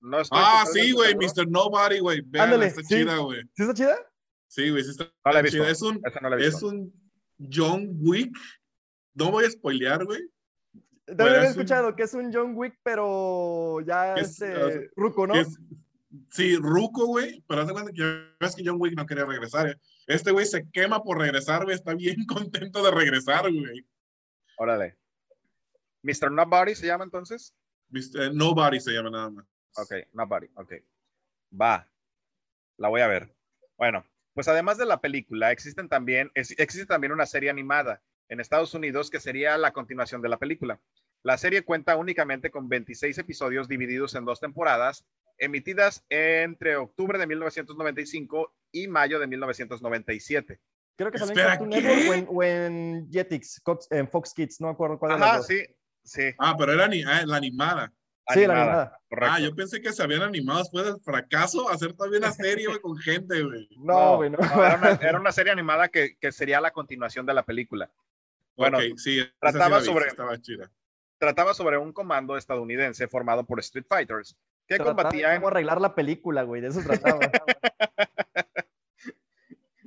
No 0.00 0.20
estoy 0.20 0.38
ah, 0.42 0.64
sí, 0.70 0.92
güey, 0.92 1.14
Mr. 1.14 1.48
Nobody, 1.48 2.00
güey. 2.00 2.22
Ándale, 2.38 2.66
está 2.66 2.82
chida, 2.82 3.16
güey. 3.18 3.42
¿Sí 3.54 3.62
está 3.62 3.74
chida? 3.74 3.96
Sí, 4.52 4.68
güey, 4.68 4.84
sí 4.84 4.90
está 4.90 5.10
no 5.24 5.32
la 5.32 5.40
he 5.40 5.42
visto. 5.44 5.64
Es 5.64 5.80
un, 5.80 6.02
es 6.38 6.62
un 6.62 6.92
John 7.50 7.88
Wick. 8.00 8.36
No 9.14 9.30
voy 9.30 9.46
a 9.46 9.50
spoilear, 9.50 10.04
güey. 10.04 10.20
También 11.06 11.44
he 11.44 11.46
escuchado 11.46 11.96
que 11.96 12.02
es 12.02 12.12
un 12.12 12.30
John 12.30 12.52
Wick, 12.54 12.78
pero 12.82 13.80
ya 13.80 14.12
es, 14.12 14.42
este, 14.42 14.90
Ruco, 14.94 15.26
¿no? 15.26 15.32
sí, 16.30 16.56
Ruco, 16.56 17.06
güey, 17.06 17.42
pero 17.48 17.62
hace 17.62 17.72
cuenta 17.72 17.92
que 17.92 18.26
ves 18.38 18.54
que 18.54 18.62
John 18.62 18.76
Wick 18.78 18.94
no 18.94 19.06
quería 19.06 19.24
regresar. 19.24 19.68
¿eh? 19.68 19.76
Este 20.06 20.30
güey 20.32 20.44
se 20.44 20.68
quema 20.70 21.02
por 21.02 21.18
regresar, 21.18 21.64
güey, 21.64 21.74
está 21.74 21.94
bien 21.94 22.16
contento 22.26 22.84
de 22.84 22.90
regresar, 22.90 23.50
güey. 23.50 23.86
Órale. 24.58 24.98
¿Mr. 26.02 26.30
Nobody 26.30 26.74
se 26.74 26.88
llama 26.88 27.04
entonces? 27.04 27.54
Mr. 27.88 28.34
Nobody 28.34 28.80
se 28.80 28.92
llama 28.92 29.08
nada 29.08 29.30
más. 29.30 29.46
Ok, 29.78 29.94
Nobody, 30.12 30.50
ok. 30.56 30.74
Va, 31.58 31.90
la 32.76 32.88
voy 32.88 33.00
a 33.00 33.06
ver. 33.06 33.34
Bueno, 33.78 34.04
pues 34.34 34.48
además 34.48 34.78
de 34.78 34.86
la 34.86 35.00
película, 35.00 35.52
existen 35.52 35.88
también, 35.88 36.30
existe 36.34 36.86
también 36.86 37.12
una 37.12 37.26
serie 37.26 37.50
animada 37.50 38.02
en 38.28 38.40
Estados 38.40 38.72
Unidos 38.74 39.10
que 39.10 39.20
sería 39.20 39.58
la 39.58 39.72
continuación 39.72 40.22
de 40.22 40.28
la 40.28 40.38
película. 40.38 40.80
La 41.22 41.38
serie 41.38 41.62
cuenta 41.62 41.96
únicamente 41.96 42.50
con 42.50 42.68
26 42.68 43.18
episodios 43.18 43.68
divididos 43.68 44.14
en 44.14 44.24
dos 44.24 44.40
temporadas, 44.40 45.04
emitidas 45.38 46.04
entre 46.08 46.76
octubre 46.76 47.18
de 47.18 47.26
1995 47.26 48.54
y 48.72 48.88
mayo 48.88 49.18
de 49.18 49.26
1997. 49.26 50.60
Creo 50.96 51.10
que 51.10 51.18
salió 51.18 51.32
en 51.32 51.48
Cartoon 51.48 51.70
Network 51.70 52.28
o 52.30 52.42
en, 52.42 53.08
Jetix, 53.10 53.62
en 53.90 54.08
Fox 54.08 54.34
Kids, 54.34 54.60
no 54.60 54.68
me 54.68 54.72
acuerdo 54.72 54.98
cuál 54.98 55.16
era. 55.16 55.34
Ah, 55.34 55.42
sí, 55.42 55.64
sí. 56.04 56.34
Ah, 56.38 56.54
pero 56.58 56.72
era 56.72 56.84
ah, 56.84 57.26
la 57.26 57.36
animada. 57.36 57.92
Sí, 58.28 58.46
la 58.46 58.62
animada. 58.62 59.00
Ah, 59.20 59.40
yo 59.40 59.54
pensé 59.54 59.80
que 59.80 59.92
se 59.92 60.02
habían 60.02 60.22
animado 60.22 60.60
después 60.60 60.84
del 60.84 61.00
fracaso 61.00 61.68
a 61.68 61.74
hacer 61.74 61.92
todavía 61.92 62.18
una 62.18 62.32
serie 62.32 62.80
con 62.80 62.96
gente, 62.96 63.42
güey. 63.42 63.68
No, 63.78 64.16
güey, 64.16 64.30
no. 64.30 64.38
era, 65.00 65.18
una, 65.18 65.32
serie 65.32 65.52
animada 65.52 65.88
que, 65.88 66.16
que, 66.18 66.32
sería 66.32 66.60
la 66.60 66.70
continuación 66.70 67.26
de 67.26 67.34
la 67.34 67.44
película. 67.44 67.90
Bueno, 68.56 68.78
sí, 68.96 69.20
trataba, 69.40 69.80
sobre, 69.80 70.06
trataba 71.18 71.54
sobre 71.54 71.78
un 71.78 71.92
comando 71.92 72.36
estadounidense 72.36 73.08
formado 73.08 73.44
por 73.44 73.58
Street 73.60 73.86
Fighters 73.88 74.36
que 74.66 74.78
combatían. 74.78 75.36
Cómo 75.36 75.48
arreglar 75.48 75.80
la 75.80 75.94
película, 75.94 76.42
güey, 76.42 76.60
de 76.60 76.68
eso 76.68 76.80
trataba. 76.82 77.18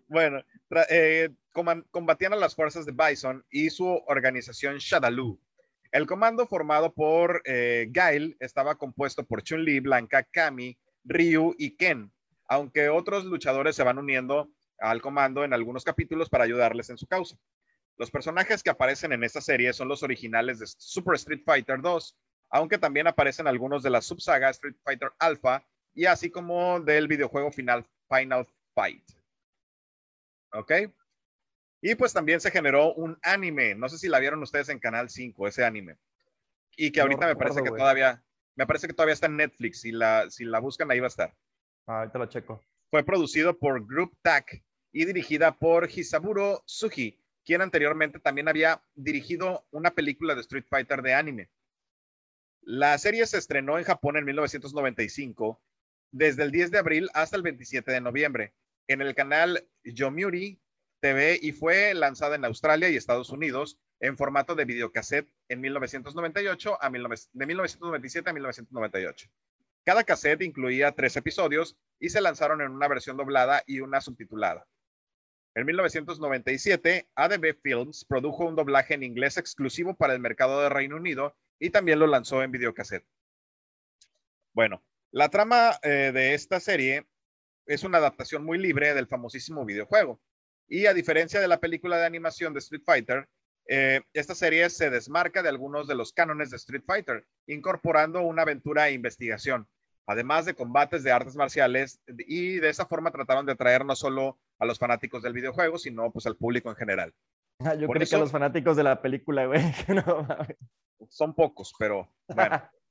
bueno, 0.08 0.44
eh, 0.90 1.30
combatían 1.92 2.34
a 2.34 2.38
las 2.38 2.56
fuerzas 2.56 2.86
de 2.86 2.92
Bison 2.92 3.46
y 3.50 3.70
su 3.70 3.88
organización 4.08 4.78
Shadaloo 4.78 5.40
el 5.96 6.08
comando 6.08 6.46
formado 6.46 6.94
por 6.94 7.42
eh, 7.46 7.88
Gail 7.90 8.36
estaba 8.42 8.76
compuesto 8.76 9.26
por 9.26 9.44
Chun-Li, 9.44 9.80
Blanca, 9.80 10.24
Kami, 10.24 10.78
Ryu 11.06 11.56
y 11.58 11.78
Ken, 11.78 12.12
aunque 12.50 12.90
otros 12.90 13.24
luchadores 13.24 13.78
se 13.78 13.84
van 13.84 13.98
uniendo 13.98 14.50
al 14.78 15.02
comando 15.02 15.46
en 15.46 15.54
algunos 15.54 15.86
capítulos 15.86 16.30
para 16.30 16.44
ayudarles 16.44 16.90
en 16.90 16.98
su 16.98 17.08
causa. 17.08 17.38
Los 17.96 18.12
personajes 18.12 18.62
que 18.62 18.72
aparecen 18.72 19.14
en 19.14 19.24
esta 19.24 19.40
serie 19.40 19.72
son 19.72 19.88
los 19.88 20.04
originales 20.04 20.60
de 20.60 20.68
Super 20.68 21.16
Street 21.16 21.44
Fighter 21.46 21.82
2, 21.82 22.18
aunque 22.50 22.78
también 22.78 23.08
aparecen 23.08 23.48
algunos 23.48 23.82
de 23.82 23.92
la 23.92 24.02
subsaga 24.02 24.50
Street 24.50 24.76
Fighter 24.84 25.14
Alpha 25.18 25.66
y 25.94 26.08
así 26.08 26.30
como 26.30 26.82
del 26.82 27.08
videojuego 27.08 27.54
Final, 27.54 27.86
Final 28.10 28.46
Fight. 28.74 29.10
¿Ok? 30.52 30.74
Y 31.88 31.94
pues 31.94 32.14
también 32.14 32.42
se 32.42 32.50
generó 32.50 32.96
un 32.96 33.16
anime. 33.22 33.76
No 33.76 33.88
sé 33.90 34.00
si 34.00 34.08
la 34.08 34.18
vieron 34.18 34.42
ustedes 34.42 34.70
en 34.70 34.80
Canal 34.80 35.08
5, 35.08 35.48
ese 35.48 35.64
anime. 35.64 35.98
Y 36.76 36.92
que 36.92 37.00
ahorita 37.00 37.28
me 37.28 37.36
parece 37.36 37.62
que 37.62 37.70
todavía, 37.70 38.24
me 38.56 38.66
parece 38.66 38.88
que 38.88 38.94
todavía 38.94 39.14
está 39.14 39.28
en 39.28 39.38
Netflix. 39.38 39.82
Si 39.82 39.92
la, 39.92 40.28
si 40.32 40.46
la 40.46 40.58
buscan, 40.58 40.90
ahí 40.90 41.00
va 41.00 41.06
a 41.06 41.10
estar. 41.10 41.36
Ah, 41.86 42.00
ahorita 42.00 42.18
lo 42.18 42.26
checo. 42.26 42.60
Fue 42.90 43.04
producido 43.04 43.60
por 43.60 43.86
Group 43.86 44.18
TAC 44.24 44.64
y 44.92 45.06
dirigida 45.06 45.60
por 45.60 45.88
Hisaburo 45.88 46.64
Suji, 46.66 47.22
quien 47.44 47.62
anteriormente 47.62 48.18
también 48.18 48.48
había 48.48 48.82
dirigido 48.96 49.68
una 49.70 49.92
película 49.92 50.34
de 50.34 50.42
Street 50.42 50.66
Fighter 50.68 51.04
de 51.04 51.14
anime. 51.14 51.52
La 52.62 52.98
serie 52.98 53.28
se 53.28 53.38
estrenó 53.38 53.78
en 53.78 53.84
Japón 53.84 54.18
en 54.18 54.26
1995, 54.26 55.62
desde 56.10 56.42
el 56.42 56.50
10 56.50 56.72
de 56.72 56.80
abril 56.80 57.10
hasta 57.14 57.36
el 57.36 57.44
27 57.44 57.92
de 57.92 58.02
noviembre, 58.02 58.56
en 58.88 59.04
el 59.04 59.14
canal 59.14 59.68
Yomiuri 59.84 60.60
TV 61.06 61.38
y 61.40 61.52
fue 61.52 61.94
lanzada 61.94 62.36
en 62.36 62.46
Australia 62.46 62.90
y 62.90 62.96
Estados 62.96 63.30
Unidos 63.30 63.78
en 64.00 64.18
formato 64.18 64.56
de 64.56 64.66
videocassette 64.66 65.30
en 65.50 65.62
1998 65.62 66.80
a 66.82 66.90
de 66.90 67.46
1997 67.46 68.28
a 68.28 68.34
1998. 68.34 69.30
Cada 69.84 70.04
cassette 70.04 70.42
incluía 70.42 70.94
tres 70.94 71.16
episodios 71.16 71.78
y 72.00 72.10
se 72.10 72.22
lanzaron 72.22 72.62
en 72.62 72.72
una 72.72 72.88
versión 72.88 73.18
doblada 73.18 73.62
y 73.68 73.82
una 73.82 74.02
subtitulada. 74.02 74.66
En 75.54 75.68
1997, 75.68 77.08
ADB 77.14 77.56
Films 77.62 78.04
produjo 78.06 78.46
un 78.46 78.56
doblaje 78.56 78.96
en 78.96 79.04
inglés 79.04 79.38
exclusivo 79.38 79.96
para 79.96 80.14
el 80.14 80.20
mercado 80.20 80.60
de 80.60 80.70
Reino 80.70 80.96
Unido 80.96 81.38
y 81.60 81.70
también 81.70 82.00
lo 82.00 82.08
lanzó 82.08 82.42
en 82.42 82.50
videocassette. 82.50 83.06
Bueno, 84.54 84.84
la 85.12 85.30
trama 85.30 85.78
eh, 85.84 86.12
de 86.12 86.34
esta 86.34 86.60
serie 86.60 87.06
es 87.68 87.84
una 87.84 88.00
adaptación 88.00 88.44
muy 88.44 88.58
libre 88.58 88.96
del 88.96 89.06
famosísimo 89.06 89.66
videojuego. 89.66 90.20
Y 90.68 90.86
a 90.88 90.94
diferencia 90.94 91.40
de 91.40 91.48
la 91.48 91.60
película 91.60 91.98
de 91.98 92.06
animación 92.06 92.54
de 92.54 92.60
Street 92.60 92.84
Fighter, 92.86 93.28
eh, 93.68 94.02
esta 94.14 94.36
serie 94.36 94.70
se 94.70 94.90
desmarca 94.90 95.42
de 95.42 95.50
algunos 95.50 95.88
de 95.88 95.96
los 95.96 96.14
cánones 96.14 96.50
de 96.50 96.58
Street 96.58 96.84
Fighter, 96.86 97.26
incorporando 97.48 98.22
una 98.22 98.44
aventura 98.44 98.88
e 98.88 98.94
investigación, 98.94 99.68
además 100.06 100.46
de 100.46 100.54
combates 100.54 101.04
de 101.04 101.12
artes 101.12 101.36
marciales, 101.36 102.00
y 102.08 102.58
de 102.58 102.70
esa 102.70 102.86
forma 102.86 103.12
trataron 103.12 103.46
de 103.46 103.54
atraer 103.54 103.86
no 103.86 103.96
solo 103.96 104.40
a 104.60 104.66
los 104.66 104.80
fanáticos 104.80 105.24
del 105.24 105.34
videojuego, 105.34 105.78
sino 105.78 106.12
pues 106.12 106.26
al 106.28 106.38
público 106.38 106.70
en 106.70 106.76
general. 106.76 107.14
Ah, 107.60 107.74
yo 107.74 107.88
creo 107.88 108.08
que 108.08 108.18
los 108.18 108.32
fanáticos 108.32 108.76
de 108.76 108.84
la 108.84 109.02
película, 109.02 109.46
güey. 109.46 109.62
son 111.10 111.34
pocos, 111.34 111.74
pero 111.78 112.10
bueno. 112.28 112.62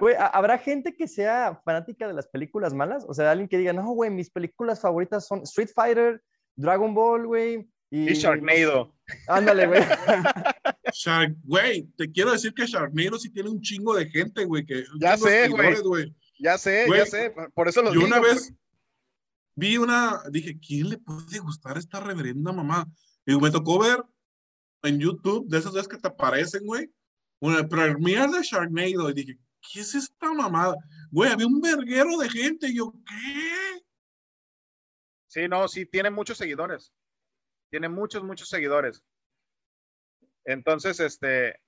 Güey, 0.00 0.16
¿habrá 0.18 0.58
gente 0.58 0.94
que 0.94 1.06
sea 1.08 1.60
fanática 1.64 2.06
de 2.06 2.14
las 2.14 2.26
películas 2.28 2.74
malas? 2.74 3.04
O 3.08 3.14
sea, 3.14 3.30
alguien 3.30 3.48
que 3.48 3.58
diga, 3.58 3.72
no, 3.72 3.92
güey, 3.92 4.10
mis 4.10 4.30
películas 4.30 4.80
favoritas 4.80 5.26
son 5.26 5.42
Street 5.42 5.70
Fighter, 5.74 6.22
Dragon 6.56 6.94
Ball, 6.94 7.26
güey. 7.26 7.68
Y, 7.90 8.12
Sharknado. 8.14 8.94
Ándale, 9.28 9.66
güey. 9.66 9.82
Shark, 10.94 11.36
güey, 11.44 11.84
te 11.96 12.10
quiero 12.10 12.32
decir 12.32 12.54
que 12.54 12.66
Sharknado 12.66 13.18
sí 13.18 13.30
tiene 13.30 13.50
un 13.50 13.60
chingo 13.60 13.94
de 13.94 14.08
gente, 14.08 14.44
güey. 14.44 14.64
Que, 14.64 14.84
ya 14.98 15.16
sé, 15.16 15.48
güey. 15.48 16.14
Ya 16.38 16.58
sé, 16.58 16.86
ya 16.88 17.06
sé. 17.06 17.34
Por 17.54 17.68
eso 17.68 17.82
los 17.82 17.94
Yo 17.94 18.04
una 18.04 18.18
vez, 18.18 18.52
vi 19.54 19.76
una, 19.76 20.22
dije, 20.30 20.58
¿quién 20.58 20.88
le 20.88 20.98
puede 20.98 21.38
gustar 21.38 21.78
esta 21.78 22.00
reverenda 22.00 22.52
mamá? 22.52 22.86
Y 23.26 23.36
me 23.36 23.50
tocó 23.50 23.78
ver 23.78 24.02
en 24.82 24.98
YouTube, 24.98 25.46
de 25.48 25.58
esas 25.58 25.72
veces 25.72 25.88
que 25.88 25.98
te 25.98 26.08
aparecen, 26.08 26.66
güey, 26.66 26.90
una 27.42 27.66
premier 27.68 28.30
de 28.30 28.42
Sharknado. 28.42 29.10
Y 29.10 29.14
dije, 29.14 29.38
¿qué 29.60 29.80
es 29.80 29.94
esta 29.94 30.32
mamada? 30.32 30.76
Güey, 31.10 31.30
había 31.30 31.46
un 31.46 31.60
verguero 31.60 32.16
de 32.18 32.30
gente. 32.30 32.72
Yo, 32.72 32.92
¿qué? 33.04 33.82
Sí, 35.26 35.48
no, 35.48 35.66
sí, 35.66 35.84
tiene 35.84 36.10
muchos 36.10 36.38
seguidores. 36.38 36.92
Tiene 37.68 37.88
muchos, 37.88 38.22
muchos 38.22 38.48
seguidores. 38.48 39.02
Entonces, 40.44 41.00
este, 41.00 41.60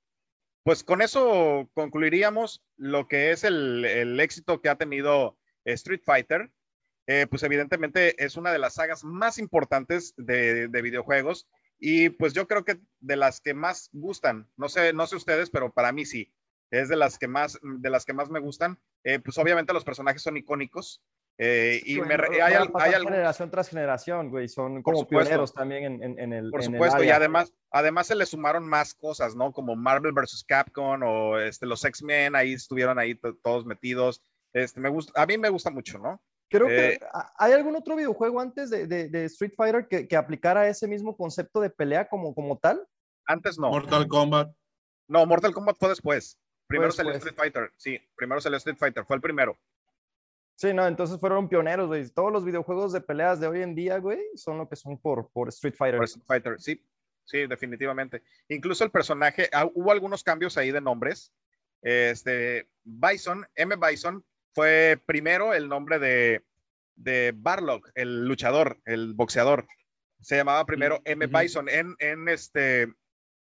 pues 0.62 0.84
con 0.84 1.02
eso 1.02 1.68
concluiríamos 1.74 2.62
lo 2.76 3.08
que 3.08 3.32
es 3.32 3.42
el, 3.42 3.84
el 3.84 4.20
éxito 4.20 4.60
que 4.60 4.68
ha 4.68 4.78
tenido 4.78 5.36
Street 5.64 6.02
Fighter. 6.04 6.52
Eh, 7.06 7.26
pues 7.28 7.42
evidentemente 7.42 8.22
es 8.24 8.36
una 8.36 8.52
de 8.52 8.58
las 8.58 8.74
sagas 8.74 9.02
más 9.02 9.38
importantes 9.38 10.14
de, 10.16 10.68
de, 10.68 10.82
videojuegos 10.82 11.48
y 11.78 12.10
pues 12.10 12.32
yo 12.32 12.46
creo 12.46 12.64
que 12.64 12.80
de 13.00 13.16
las 13.16 13.40
que 13.40 13.54
más 13.54 13.90
gustan, 13.92 14.48
no 14.56 14.68
sé, 14.68 14.92
no 14.92 15.06
sé 15.06 15.16
ustedes, 15.16 15.50
pero 15.50 15.72
para 15.72 15.92
mí 15.92 16.04
sí, 16.04 16.32
es 16.70 16.88
de 16.88 16.96
las 16.96 17.18
que 17.18 17.28
más, 17.28 17.58
de 17.62 17.90
las 17.90 18.04
que 18.04 18.12
más 18.12 18.30
me 18.30 18.40
gustan. 18.40 18.78
Eh, 19.04 19.18
pues 19.18 19.38
obviamente 19.38 19.72
los 19.72 19.84
personajes 19.84 20.22
son 20.22 20.36
icónicos. 20.36 21.02
Eh, 21.36 21.82
y 21.84 22.00
me, 22.00 22.14
hay, 22.14 22.54
hay, 22.54 22.68
hay 22.74 22.92
generación 22.92 23.50
tras 23.50 23.68
generación, 23.68 24.30
güey, 24.30 24.48
son 24.48 24.82
como 24.84 25.04
pioneros 25.04 25.52
también 25.52 25.84
en, 25.84 26.02
en, 26.02 26.18
en, 26.20 26.32
el. 26.32 26.50
Por 26.50 26.62
supuesto, 26.62 27.02
y 27.02 27.10
además, 27.10 27.52
además 27.72 28.06
se 28.06 28.14
le 28.14 28.24
sumaron 28.24 28.68
más 28.68 28.94
cosas, 28.94 29.34
¿no? 29.34 29.52
Como 29.52 29.74
Marvel 29.74 30.12
vs. 30.12 30.44
Capcom 30.46 31.02
o 31.02 31.38
este, 31.40 31.66
los 31.66 31.84
X-Men, 31.84 32.36
ahí 32.36 32.52
estuvieron 32.52 33.00
ahí 33.00 33.18
todos 33.42 33.66
metidos. 33.66 34.22
Este, 34.52 34.78
me 34.78 34.88
gusta, 34.88 35.20
a 35.20 35.26
mí 35.26 35.36
me 35.36 35.48
gusta 35.48 35.70
mucho, 35.70 35.98
¿no? 35.98 36.22
Creo 36.50 36.66
que 36.68 36.94
eh, 36.94 37.00
hay 37.38 37.52
algún 37.52 37.74
otro 37.74 37.96
videojuego 37.96 38.40
antes 38.40 38.70
de, 38.70 38.86
de, 38.86 39.24
Street 39.24 39.54
Fighter 39.56 39.88
que, 39.88 40.06
que, 40.06 40.16
aplicara 40.16 40.68
ese 40.68 40.86
mismo 40.86 41.16
concepto 41.16 41.60
de 41.60 41.70
pelea 41.70 42.08
como, 42.08 42.34
como 42.34 42.58
tal. 42.58 42.86
Antes 43.26 43.58
no. 43.58 43.70
Mortal 43.70 44.06
Kombat. 44.06 44.54
No, 45.08 45.26
Mortal 45.26 45.52
Kombat 45.52 45.76
fue 45.78 45.88
después. 45.88 46.38
Primero 46.66 46.92
salió 46.92 47.12
Street 47.12 47.36
Fighter, 47.36 47.72
sí, 47.76 48.00
primero 48.16 48.40
salió 48.40 48.56
Street 48.56 48.78
Fighter, 48.78 49.04
fue 49.04 49.16
el 49.16 49.22
primero. 49.22 49.58
Sí, 50.56 50.72
no, 50.72 50.86
entonces 50.86 51.18
fueron 51.18 51.48
pioneros, 51.48 51.88
güey. 51.88 52.08
Todos 52.10 52.32
los 52.32 52.44
videojuegos 52.44 52.92
de 52.92 53.00
peleas 53.00 53.40
de 53.40 53.48
hoy 53.48 53.62
en 53.62 53.74
día, 53.74 53.98
güey, 53.98 54.20
son 54.36 54.58
lo 54.58 54.68
que 54.68 54.76
son 54.76 54.98
por, 54.98 55.30
por 55.30 55.48
Street 55.48 55.74
Fighter. 55.76 55.98
Por 55.98 56.04
Street 56.04 56.26
Fighter, 56.26 56.60
sí, 56.60 56.82
sí, 57.24 57.46
definitivamente. 57.46 58.22
Incluso 58.48 58.84
el 58.84 58.90
personaje, 58.90 59.48
ah, 59.52 59.68
hubo 59.74 59.90
algunos 59.90 60.22
cambios 60.22 60.56
ahí 60.56 60.70
de 60.70 60.80
nombres. 60.80 61.32
Este, 61.82 62.70
Bison, 62.84 63.46
M. 63.56 63.76
Bison, 63.76 64.24
fue 64.54 65.00
primero 65.04 65.52
el 65.52 65.68
nombre 65.68 65.98
de, 65.98 66.44
de 66.96 67.32
Barlock, 67.36 67.90
el 67.94 68.24
luchador, 68.26 68.80
el 68.84 69.14
boxeador. 69.14 69.66
Se 70.20 70.36
llamaba 70.36 70.64
primero 70.64 71.02
M. 71.04 71.26
Bison. 71.26 71.68
En, 71.68 71.94
en 71.98 72.28
este, 72.28 72.92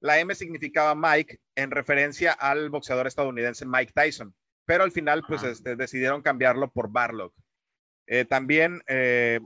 la 0.00 0.18
M 0.18 0.34
significaba 0.34 0.94
Mike 0.94 1.38
en 1.54 1.70
referencia 1.70 2.32
al 2.32 2.70
boxeador 2.70 3.06
estadounidense 3.06 3.64
Mike 3.64 3.92
Tyson, 3.94 4.34
pero 4.66 4.84
al 4.84 4.92
final 4.92 5.22
pues 5.26 5.42
este, 5.42 5.76
decidieron 5.76 6.22
cambiarlo 6.22 6.70
por 6.70 6.90
Barlock. 6.90 7.34
Eh, 8.06 8.24
también 8.24 8.82
eh, 8.86 9.40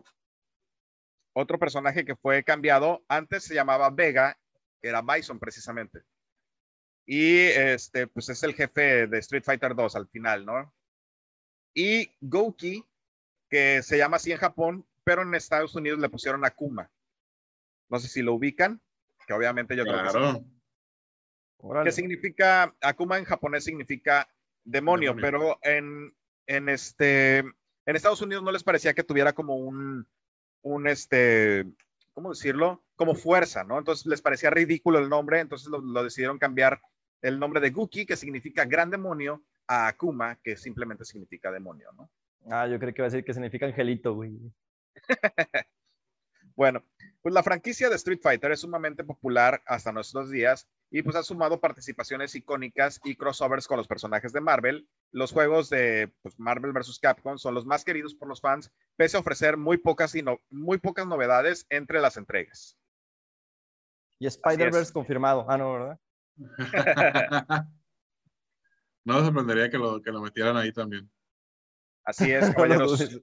otro 1.32 1.58
personaje 1.58 2.04
que 2.04 2.16
fue 2.16 2.42
cambiado, 2.42 3.04
antes 3.08 3.44
se 3.44 3.54
llamaba 3.54 3.90
Vega, 3.90 4.36
era 4.82 5.02
Bison 5.02 5.38
precisamente. 5.38 6.00
Y 7.06 7.38
este, 7.38 8.06
pues 8.06 8.28
es 8.28 8.42
el 8.42 8.54
jefe 8.54 9.06
de 9.06 9.18
Street 9.18 9.44
Fighter 9.44 9.74
2 9.74 9.96
al 9.96 10.08
final, 10.08 10.44
¿no? 10.44 10.72
Y 11.74 12.12
Gouki, 12.20 12.84
que 13.48 13.82
se 13.82 13.98
llama 13.98 14.16
así 14.16 14.32
en 14.32 14.38
Japón, 14.38 14.86
pero 15.04 15.22
en 15.22 15.34
Estados 15.34 15.74
Unidos 15.74 15.98
le 15.98 16.08
pusieron 16.08 16.44
Akuma. 16.44 16.90
No 17.88 17.98
sé 17.98 18.08
si 18.08 18.22
lo 18.22 18.34
ubican, 18.34 18.80
que 19.26 19.32
obviamente 19.32 19.76
yo 19.76 19.84
creo 19.84 20.02
que 20.02 20.10
sí. 20.10 20.46
¿Qué 21.84 21.92
significa? 21.92 22.74
Akuma 22.80 23.18
en 23.18 23.24
japonés 23.24 23.64
significa 23.64 24.28
demonio, 24.64 25.16
pero 25.16 25.58
en, 25.62 26.14
en, 26.46 26.68
este, 26.68 27.38
en 27.38 27.96
Estados 27.96 28.22
Unidos 28.22 28.42
no 28.42 28.52
les 28.52 28.62
parecía 28.62 28.94
que 28.94 29.04
tuviera 29.04 29.32
como 29.32 29.56
un, 29.56 30.06
un 30.62 30.88
este, 30.88 31.66
¿cómo 32.12 32.30
decirlo? 32.30 32.84
Como 32.96 33.14
fuerza, 33.14 33.64
¿no? 33.64 33.78
Entonces 33.78 34.06
les 34.06 34.22
parecía 34.22 34.50
ridículo 34.50 34.98
el 34.98 35.08
nombre, 35.08 35.40
entonces 35.40 35.68
lo, 35.68 35.80
lo 35.80 36.04
decidieron 36.04 36.38
cambiar 36.38 36.80
el 37.22 37.38
nombre 37.38 37.60
de 37.60 37.70
Guki, 37.70 38.06
que 38.06 38.16
significa 38.16 38.64
gran 38.64 38.90
demonio, 38.90 39.42
a 39.70 39.86
Akuma, 39.86 40.34
que 40.42 40.56
simplemente 40.56 41.04
significa 41.04 41.52
demonio, 41.52 41.92
¿no? 41.92 42.10
Ah, 42.50 42.66
yo 42.66 42.80
creo 42.80 42.92
que 42.92 43.02
va 43.02 43.06
a 43.06 43.10
decir 43.10 43.24
que 43.24 43.32
significa 43.32 43.66
angelito, 43.66 44.14
güey. 44.14 44.36
bueno, 46.56 46.82
pues 47.22 47.32
la 47.32 47.44
franquicia 47.44 47.88
de 47.88 47.94
Street 47.94 48.18
Fighter 48.20 48.50
es 48.50 48.60
sumamente 48.60 49.04
popular 49.04 49.62
hasta 49.66 49.92
nuestros 49.92 50.28
días 50.28 50.68
y 50.90 51.02
pues 51.02 51.14
ha 51.14 51.22
sumado 51.22 51.60
participaciones 51.60 52.34
icónicas 52.34 53.00
y 53.04 53.14
crossovers 53.14 53.68
con 53.68 53.76
los 53.76 53.86
personajes 53.86 54.32
de 54.32 54.40
Marvel. 54.40 54.88
Los 55.12 55.30
juegos 55.30 55.70
de 55.70 56.12
pues, 56.22 56.36
Marvel 56.36 56.72
vs. 56.72 56.98
Capcom 57.00 57.38
son 57.38 57.54
los 57.54 57.64
más 57.64 57.84
queridos 57.84 58.16
por 58.16 58.26
los 58.26 58.40
fans, 58.40 58.72
pese 58.96 59.18
a 59.18 59.20
ofrecer 59.20 59.56
muy 59.56 59.76
pocas, 59.76 60.16
y 60.16 60.22
no, 60.22 60.40
muy 60.50 60.78
pocas 60.78 61.06
novedades 61.06 61.64
entre 61.70 62.00
las 62.00 62.16
entregas. 62.16 62.76
Y 64.18 64.26
Spider-Verse 64.26 64.92
confirmado. 64.92 65.46
Ah, 65.48 65.56
no, 65.56 65.72
¿verdad? 65.74 66.00
No 69.04 69.14
me 69.14 69.24
sorprendería 69.24 69.70
que 69.70 69.78
lo, 69.78 70.00
que 70.02 70.12
lo 70.12 70.20
metieran 70.20 70.56
ahí 70.56 70.72
también. 70.72 71.10
Así 72.04 72.30
es, 72.30 72.50
caballeros 72.54 73.20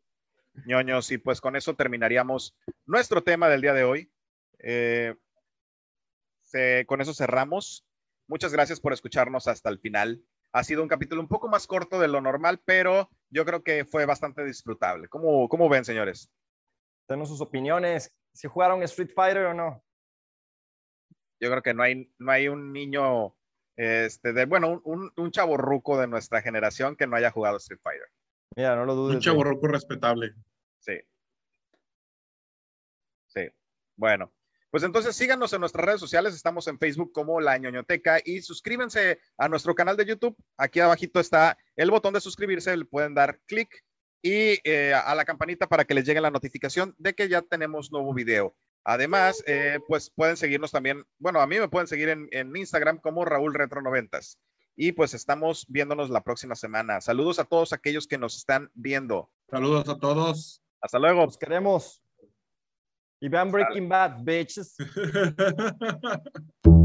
ñoños. 0.65 1.11
Y 1.11 1.17
pues 1.17 1.41
con 1.41 1.55
eso 1.55 1.75
terminaríamos 1.75 2.55
nuestro 2.85 3.23
tema 3.23 3.49
del 3.49 3.61
día 3.61 3.73
de 3.73 3.83
hoy. 3.83 4.11
Eh, 4.59 5.15
con 6.87 7.01
eso 7.01 7.13
cerramos. 7.13 7.85
Muchas 8.27 8.51
gracias 8.51 8.79
por 8.79 8.93
escucharnos 8.93 9.47
hasta 9.47 9.69
el 9.69 9.79
final. 9.79 10.23
Ha 10.51 10.63
sido 10.63 10.81
un 10.81 10.89
capítulo 10.89 11.21
un 11.21 11.27
poco 11.27 11.47
más 11.47 11.67
corto 11.67 11.99
de 11.99 12.07
lo 12.07 12.21
normal, 12.21 12.61
pero 12.65 13.09
yo 13.29 13.45
creo 13.45 13.63
que 13.63 13.85
fue 13.85 14.05
bastante 14.05 14.43
disfrutable. 14.43 15.07
¿Cómo, 15.07 15.47
cómo 15.49 15.69
ven, 15.69 15.85
señores? 15.85 16.31
Tenemos 17.07 17.29
sus 17.29 17.41
opiniones. 17.41 18.11
¿Si 18.33 18.47
jugaron 18.47 18.81
Street 18.83 19.11
Fighter 19.13 19.45
o 19.45 19.53
no? 19.53 19.83
Yo 21.39 21.49
creo 21.49 21.61
que 21.61 21.73
no 21.73 21.83
hay, 21.83 22.11
no 22.17 22.31
hay 22.31 22.47
un 22.47 22.73
niño 22.73 23.36
este, 23.77 24.33
de, 24.33 24.45
bueno, 24.45 24.81
un, 24.83 25.11
un 25.15 25.31
chavo 25.31 25.55
ruco 25.55 25.99
de 25.99 26.07
nuestra 26.07 26.41
generación 26.41 26.95
que 26.95 27.07
no 27.07 27.15
haya 27.15 27.31
jugado 27.31 27.57
Street 27.57 27.79
Fighter. 27.81 28.07
Mira, 28.55 28.75
no 28.75 28.85
lo 28.85 28.95
dudes. 28.95 29.15
Un 29.15 29.21
chavo 29.21 29.43
ruco 29.43 29.67
respetable. 29.67 30.33
Sí. 30.79 30.99
Sí. 33.27 33.49
Bueno, 33.95 34.33
pues 34.71 34.83
entonces 34.83 35.15
síganos 35.15 35.53
en 35.53 35.59
nuestras 35.59 35.85
redes 35.85 35.99
sociales. 35.99 36.33
Estamos 36.33 36.67
en 36.67 36.79
Facebook 36.79 37.11
como 37.11 37.39
La 37.39 37.57
ñoñoteca 37.57 38.19
y 38.23 38.41
suscríbanse 38.41 39.19
a 39.37 39.47
nuestro 39.47 39.75
canal 39.75 39.95
de 39.95 40.05
YouTube. 40.05 40.35
Aquí 40.57 40.79
abajito 40.79 41.19
está 41.19 41.57
el 41.75 41.91
botón 41.91 42.13
de 42.13 42.21
suscribirse. 42.21 42.75
Le 42.75 42.85
pueden 42.85 43.13
dar 43.13 43.39
clic 43.45 43.83
y 44.23 44.59
eh, 44.63 44.93
a 44.93 45.13
la 45.13 45.23
campanita 45.23 45.67
para 45.67 45.85
que 45.85 45.93
les 45.93 46.03
llegue 46.03 46.19
la 46.19 46.31
notificación 46.31 46.95
de 46.97 47.13
que 47.13 47.29
ya 47.29 47.43
tenemos 47.43 47.91
nuevo 47.91 48.13
video. 48.13 48.55
Además, 48.89 49.43
eh, 49.47 49.79
pues 49.85 50.09
pueden 50.09 50.37
seguirnos 50.37 50.71
también, 50.71 51.03
bueno, 51.19 51.41
a 51.41 51.47
mí 51.47 51.59
me 51.59 51.67
pueden 51.67 51.87
seguir 51.87 52.07
en, 52.07 52.29
en 52.31 52.55
Instagram 52.55 52.99
como 52.99 53.25
Raúl 53.25 53.53
Retro 53.53 53.81
90 53.81 54.17
y 54.77 54.93
pues 54.93 55.13
estamos 55.13 55.65
viéndonos 55.67 56.09
la 56.09 56.23
próxima 56.23 56.55
semana. 56.55 57.01
Saludos 57.01 57.37
a 57.39 57.43
todos 57.43 57.73
aquellos 57.73 58.07
que 58.07 58.17
nos 58.17 58.37
están 58.37 58.71
viendo. 58.75 59.29
Saludos 59.49 59.89
a 59.89 59.97
todos. 59.97 60.61
Hasta 60.79 60.99
luego. 60.99 61.25
Los 61.25 61.37
queremos. 61.37 62.01
Y 63.19 63.27
vean 63.27 63.51
Breaking 63.51 63.89
Bad, 63.89 64.23
bitches. 64.23 64.77